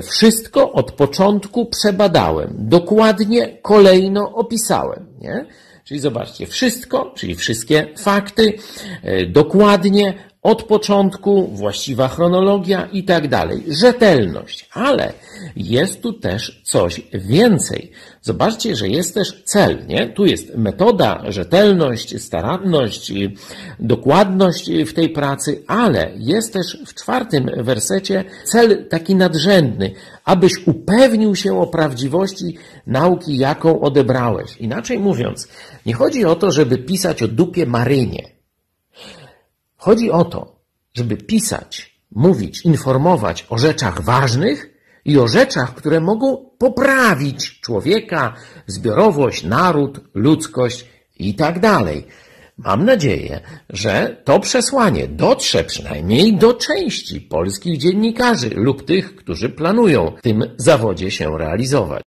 Wszystko 0.02 0.72
od 0.72 0.92
początku 0.92 1.66
przebadałem, 1.66 2.54
dokładnie, 2.58 3.58
kolejno 3.62 4.34
opisałem. 4.34 5.06
Nie? 5.20 5.46
Czyli 5.86 6.00
zobaczcie, 6.00 6.46
wszystko, 6.46 7.12
czyli 7.16 7.34
wszystkie 7.34 7.86
fakty, 7.98 8.52
e, 9.02 9.26
dokładnie, 9.26 10.14
od 10.42 10.62
początku, 10.62 11.48
właściwa 11.52 12.08
chronologia 12.08 12.88
i 12.92 13.04
tak 13.04 13.28
dalej. 13.28 13.62
Rzetelność. 13.68 14.68
Ale 14.72 15.12
jest 15.56 16.02
tu 16.02 16.12
też 16.12 16.62
coś 16.64 17.00
więcej. 17.12 17.92
Zobaczcie, 18.26 18.76
że 18.76 18.88
jest 18.88 19.14
też 19.14 19.42
cel, 19.44 19.86
nie? 19.86 20.08
Tu 20.08 20.26
jest 20.26 20.56
metoda, 20.56 21.22
rzetelność, 21.28 22.22
staranność, 22.22 23.12
dokładność 23.78 24.70
w 24.86 24.92
tej 24.92 25.08
pracy, 25.08 25.62
ale 25.66 26.12
jest 26.16 26.52
też 26.52 26.78
w 26.86 26.94
czwartym 26.94 27.50
wersecie 27.56 28.24
cel 28.44 28.88
taki 28.88 29.14
nadrzędny, 29.14 29.92
abyś 30.24 30.66
upewnił 30.66 31.36
się 31.36 31.60
o 31.60 31.66
prawdziwości 31.66 32.58
nauki, 32.86 33.38
jaką 33.38 33.80
odebrałeś. 33.80 34.56
Inaczej 34.56 34.98
mówiąc, 34.98 35.48
nie 35.86 35.94
chodzi 35.94 36.24
o 36.24 36.34
to, 36.34 36.50
żeby 36.50 36.78
pisać 36.78 37.22
o 37.22 37.28
dupie 37.28 37.66
Marynie. 37.66 38.28
Chodzi 39.76 40.10
o 40.10 40.24
to, 40.24 40.56
żeby 40.94 41.16
pisać, 41.16 42.00
mówić, 42.10 42.64
informować 42.64 43.46
o 43.48 43.58
rzeczach 43.58 44.02
ważnych 44.02 44.75
i 45.06 45.18
o 45.18 45.28
rzeczach, 45.28 45.74
które 45.74 46.00
mogą 46.00 46.50
poprawić 46.58 47.60
człowieka, 47.60 48.34
zbiorowość, 48.66 49.44
naród, 49.44 50.00
ludzkość 50.14 50.86
i 51.18 51.34
tak 51.34 51.60
dalej. 51.60 52.06
Mam 52.58 52.84
nadzieję, 52.84 53.40
że 53.70 54.22
to 54.24 54.40
przesłanie 54.40 55.08
dotrze 55.08 55.64
przynajmniej 55.64 56.36
do 56.36 56.54
części 56.54 57.20
polskich 57.20 57.78
dziennikarzy 57.78 58.50
lub 58.50 58.84
tych, 58.84 59.16
którzy 59.16 59.48
planują 59.48 60.12
w 60.18 60.22
tym 60.22 60.44
zawodzie 60.56 61.10
się 61.10 61.38
realizować. 61.38 62.02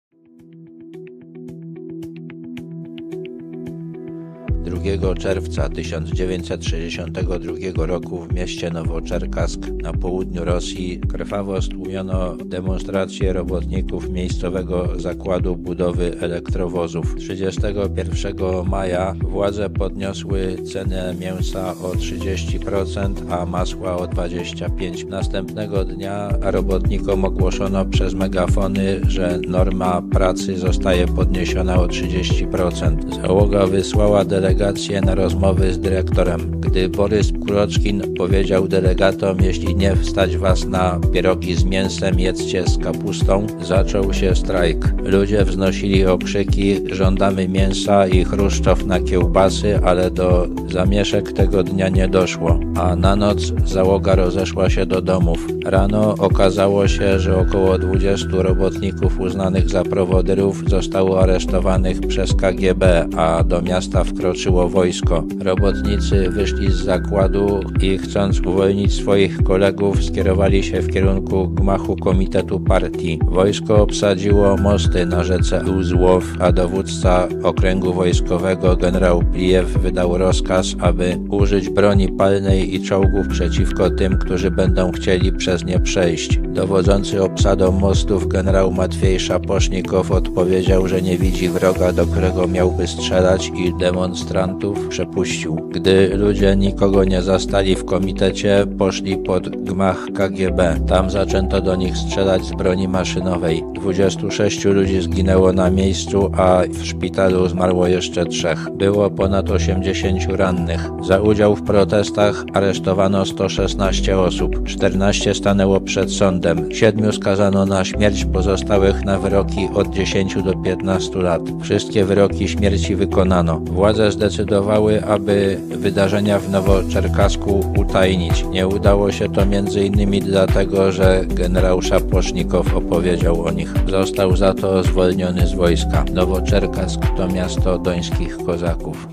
2 4.70 5.14
czerwca 5.14 5.68
1962 5.68 7.86
roku 7.86 8.20
w 8.20 8.34
mieście 8.34 8.70
Nowoczerkask 8.70 9.60
na 9.82 9.92
południu 9.92 10.44
Rosji 10.44 11.00
krwawo 11.00 11.62
stłumiono 11.62 12.36
demonstracje 12.36 13.32
robotników 13.32 14.10
miejscowego 14.10 14.88
zakładu 14.96 15.56
budowy 15.56 16.20
elektrowozów. 16.20 17.16
31 17.16 18.34
maja 18.66 19.14
władze 19.22 19.70
podniosły 19.70 20.56
cenę 20.72 21.14
mięsa 21.20 21.70
o 21.70 21.92
30%, 21.92 23.14
a 23.30 23.46
masła 23.46 23.96
o 23.96 24.04
25%. 24.04 25.08
Następnego 25.08 25.84
dnia 25.84 26.28
robotnikom 26.40 27.24
ogłoszono 27.24 27.84
przez 27.84 28.14
megafony, 28.14 29.00
że 29.06 29.40
norma 29.48 30.02
pracy 30.02 30.58
zostaje 30.58 31.06
podniesiona 31.06 31.76
o 31.76 31.86
30%. 31.86 33.22
Załoga 33.22 33.66
wysłała 33.66 34.24
delegację 34.24 34.57
delegację 34.58 35.00
na 35.00 35.14
rozmowy 35.14 35.72
z 35.72 35.78
dyrektorem. 35.78 36.60
Gdy 36.60 36.88
Borys 36.88 37.32
Kuroczkin 37.46 38.14
powiedział 38.14 38.68
delegatom, 38.68 39.40
jeśli 39.40 39.76
nie 39.76 39.96
wstać 39.96 40.36
was 40.36 40.66
na 40.66 41.00
pierogi 41.12 41.54
z 41.54 41.64
mięsem, 41.64 42.20
jedzcie 42.20 42.66
z 42.66 42.78
kapustą, 42.78 43.46
zaczął 43.62 44.12
się 44.12 44.34
strajk. 44.34 44.94
Ludzie 45.04 45.44
wznosili 45.44 46.06
okrzyki, 46.06 46.80
żądamy 46.92 47.48
mięsa 47.48 48.06
i 48.06 48.24
chruszczow 48.24 48.86
na 48.86 49.00
kiełbasy, 49.00 49.80
ale 49.84 50.10
do 50.10 50.48
zamieszek 50.70 51.32
tego 51.32 51.62
dnia 51.62 51.88
nie 51.88 52.08
doszło, 52.08 52.60
a 52.76 52.96
na 52.96 53.16
noc 53.16 53.52
załoga 53.64 54.14
rozeszła 54.14 54.70
się 54.70 54.86
do 54.86 55.02
domów. 55.02 55.46
Rano 55.64 56.14
okazało 56.18 56.88
się, 56.88 57.20
że 57.20 57.38
około 57.38 57.78
20 57.78 58.26
robotników 58.32 59.20
uznanych 59.20 59.70
za 59.70 59.84
prowodyrów 59.84 60.62
zostało 60.66 61.22
aresztowanych 61.22 62.00
przez 62.00 62.34
KGB, 62.34 63.06
a 63.16 63.44
do 63.44 63.62
miasta 63.62 64.04
wkroczyło 64.04 64.47
wojsko. 64.52 65.24
Robotnicy 65.44 66.30
wyszli 66.30 66.72
z 66.72 66.76
zakładu 66.76 67.60
i 67.82 67.98
chcąc 67.98 68.40
uwolnić 68.40 68.94
swoich 68.94 69.42
kolegów 69.42 70.04
skierowali 70.04 70.62
się 70.62 70.80
w 70.80 70.92
kierunku 70.92 71.48
gmachu 71.48 71.96
komitetu 71.96 72.60
partii. 72.60 73.18
Wojsko 73.24 73.82
obsadziło 73.82 74.56
mosty 74.56 75.06
na 75.06 75.24
rzece 75.24 75.64
Uzłow, 75.78 76.24
a 76.40 76.52
dowódca 76.52 77.28
okręgu 77.42 77.92
wojskowego 77.92 78.76
generał 78.76 79.22
Plijew 79.32 79.78
wydał 79.78 80.18
rozkaz, 80.18 80.66
aby 80.80 81.18
użyć 81.30 81.68
broni 81.68 82.08
palnej 82.08 82.74
i 82.74 82.82
czołgów 82.82 83.28
przeciwko 83.28 83.90
tym, 83.90 84.18
którzy 84.18 84.50
będą 84.50 84.92
chcieli 84.92 85.32
przez 85.32 85.64
nie 85.64 85.80
przejść. 85.80 86.38
Dowodzący 86.48 87.22
obsadą 87.22 87.72
mostów 87.72 88.28
generał 88.28 88.72
Matwiej 88.72 89.20
Szapocznikow 89.20 90.10
odpowiedział, 90.10 90.88
że 90.88 91.02
nie 91.02 91.18
widzi 91.18 91.48
wroga, 91.48 91.92
do 91.92 92.06
którego 92.06 92.46
miałby 92.46 92.86
strzelać 92.86 93.52
i 93.56 93.78
demonstrant 93.78 94.37
demonstrantów 94.38 94.88
przepuścił. 94.88 95.56
Gdy 95.70 96.16
ludzie 96.16 96.56
nikogo 96.56 97.04
nie 97.04 97.22
zastali 97.22 97.74
w 97.74 97.84
komitecie, 97.84 98.66
poszli 98.78 99.16
pod 99.16 99.48
gmach 99.48 100.06
KGB. 100.14 100.76
Tam 100.86 101.10
zaczęto 101.10 101.60
do 101.60 101.76
nich 101.76 101.96
strzelać 101.96 102.44
z 102.44 102.52
broni 102.52 102.88
maszynowej. 102.88 103.64
26 103.74 104.64
ludzi 104.64 105.00
zginęło 105.00 105.52
na 105.52 105.70
miejscu, 105.70 106.30
a 106.36 106.62
w 106.70 106.86
szpitalu 106.86 107.48
zmarło 107.48 107.86
jeszcze 107.86 108.26
trzech. 108.26 108.70
Było 108.70 109.10
ponad 109.10 109.50
80 109.50 110.26
rannych. 110.28 110.90
Za 111.06 111.20
udział 111.20 111.56
w 111.56 111.62
protestach 111.62 112.44
aresztowano 112.54 113.26
116 113.26 114.18
osób. 114.18 114.64
14 114.64 115.34
stanęło 115.34 115.80
przed 115.80 116.12
sądem. 116.12 116.72
Siedmiu 116.72 117.12
skazano 117.12 117.66
na 117.66 117.84
śmierć, 117.84 118.24
pozostałych 118.24 119.04
na 119.04 119.18
wyroki 119.18 119.68
od 119.74 119.90
10 119.90 120.42
do 120.42 120.54
15 120.54 121.18
lat. 121.18 121.42
Wszystkie 121.62 122.04
wyroki 122.04 122.48
śmierci 122.48 122.96
wykonano. 122.96 123.58
Władze 123.58 124.12
zdecydowały 124.12 124.27
zdecydowały, 124.28 125.04
aby 125.04 125.60
wydarzenia 125.68 126.38
w 126.38 126.50
Nowoczerkasku 126.50 127.72
utajnić. 127.76 128.44
Nie 128.50 128.68
udało 128.68 129.12
się 129.12 129.28
to 129.32 129.42
m.in. 129.42 130.20
dlatego, 130.20 130.92
że 130.92 131.24
generał 131.26 131.82
Szapocznikow 131.82 132.74
opowiedział 132.74 133.44
o 133.44 133.50
nich. 133.50 133.74
Został 133.90 134.36
za 134.36 134.54
to 134.54 134.82
zwolniony 134.82 135.46
z 135.46 135.54
wojska. 135.54 136.04
Nowoczerkask 136.12 137.00
to 137.16 137.28
miasto 137.28 137.78
dońskich 137.78 138.36
kozaków. 138.46 139.08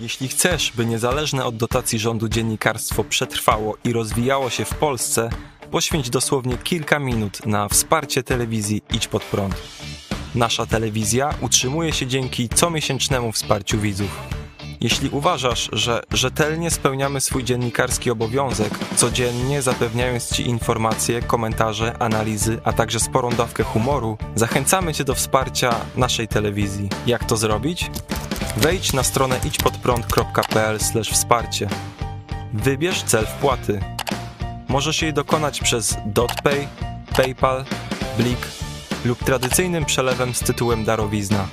Jeśli 0.00 0.28
chcesz, 0.28 0.72
by 0.76 0.86
niezależne 0.86 1.44
od 1.44 1.56
dotacji 1.56 1.98
rządu 1.98 2.28
dziennikarstwo 2.28 3.04
przetrwało 3.04 3.76
i 3.84 3.92
rozwijało 3.92 4.50
się 4.50 4.64
w 4.64 4.74
Polsce, 4.74 5.30
poświęć 5.70 6.10
dosłownie 6.10 6.58
kilka 6.58 6.98
minut 6.98 7.46
na 7.46 7.68
wsparcie 7.68 8.22
telewizji 8.22 8.82
Idź 8.94 9.08
Pod 9.08 9.22
Prąd. 9.22 9.54
Nasza 10.34 10.66
telewizja 10.66 11.34
utrzymuje 11.40 11.92
się 11.92 12.06
dzięki 12.06 12.48
comiesięcznemu 12.48 13.32
wsparciu 13.32 13.80
widzów. 13.80 14.38
Jeśli 14.80 15.08
uważasz, 15.08 15.68
że 15.72 16.02
rzetelnie 16.12 16.70
spełniamy 16.70 17.20
swój 17.20 17.44
dziennikarski 17.44 18.10
obowiązek, 18.10 18.78
codziennie 18.96 19.62
zapewniając 19.62 20.34
Ci 20.34 20.48
informacje, 20.48 21.22
komentarze, 21.22 21.96
analizy, 21.98 22.60
a 22.64 22.72
także 22.72 23.00
sporą 23.00 23.30
dawkę 23.30 23.62
humoru, 23.62 24.18
zachęcamy 24.34 24.94
Cię 24.94 25.04
do 25.04 25.14
wsparcia 25.14 25.74
naszej 25.96 26.28
telewizji. 26.28 26.88
Jak 27.06 27.24
to 27.24 27.36
zrobić? 27.36 27.90
Wejdź 28.56 28.92
na 28.92 29.02
stronę 29.02 29.40
idźpodprąd.pl 29.44 30.78
wsparcie. 31.12 31.68
Wybierz 32.54 33.02
cel 33.02 33.26
wpłaty. 33.26 33.80
Możesz 34.68 35.02
jej 35.02 35.12
dokonać 35.12 35.60
przez 35.60 35.96
DotPay, 36.06 36.68
PayPal, 37.16 37.64
Blik 38.18 38.67
lub 39.04 39.24
tradycyjnym 39.24 39.84
przelewem 39.84 40.34
z 40.34 40.40
tytułem 40.40 40.84
darowizna. 40.84 41.48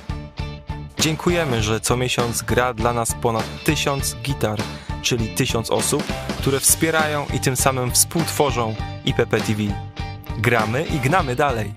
Dziękujemy, 1.00 1.62
że 1.62 1.80
co 1.80 1.96
miesiąc 1.96 2.42
gra 2.42 2.74
dla 2.74 2.92
nas 2.92 3.14
ponad 3.22 3.64
tysiąc 3.64 4.16
gitar, 4.22 4.58
czyli 5.02 5.28
tysiąc 5.28 5.70
osób, 5.70 6.02
które 6.38 6.60
wspierają 6.60 7.26
i 7.34 7.40
tym 7.40 7.56
samym 7.56 7.90
współtworzą 7.90 8.74
IPP 9.04 9.40
TV. 9.40 9.62
Gramy 10.38 10.84
i 10.84 10.98
gnamy 10.98 11.36
dalej. 11.36 11.74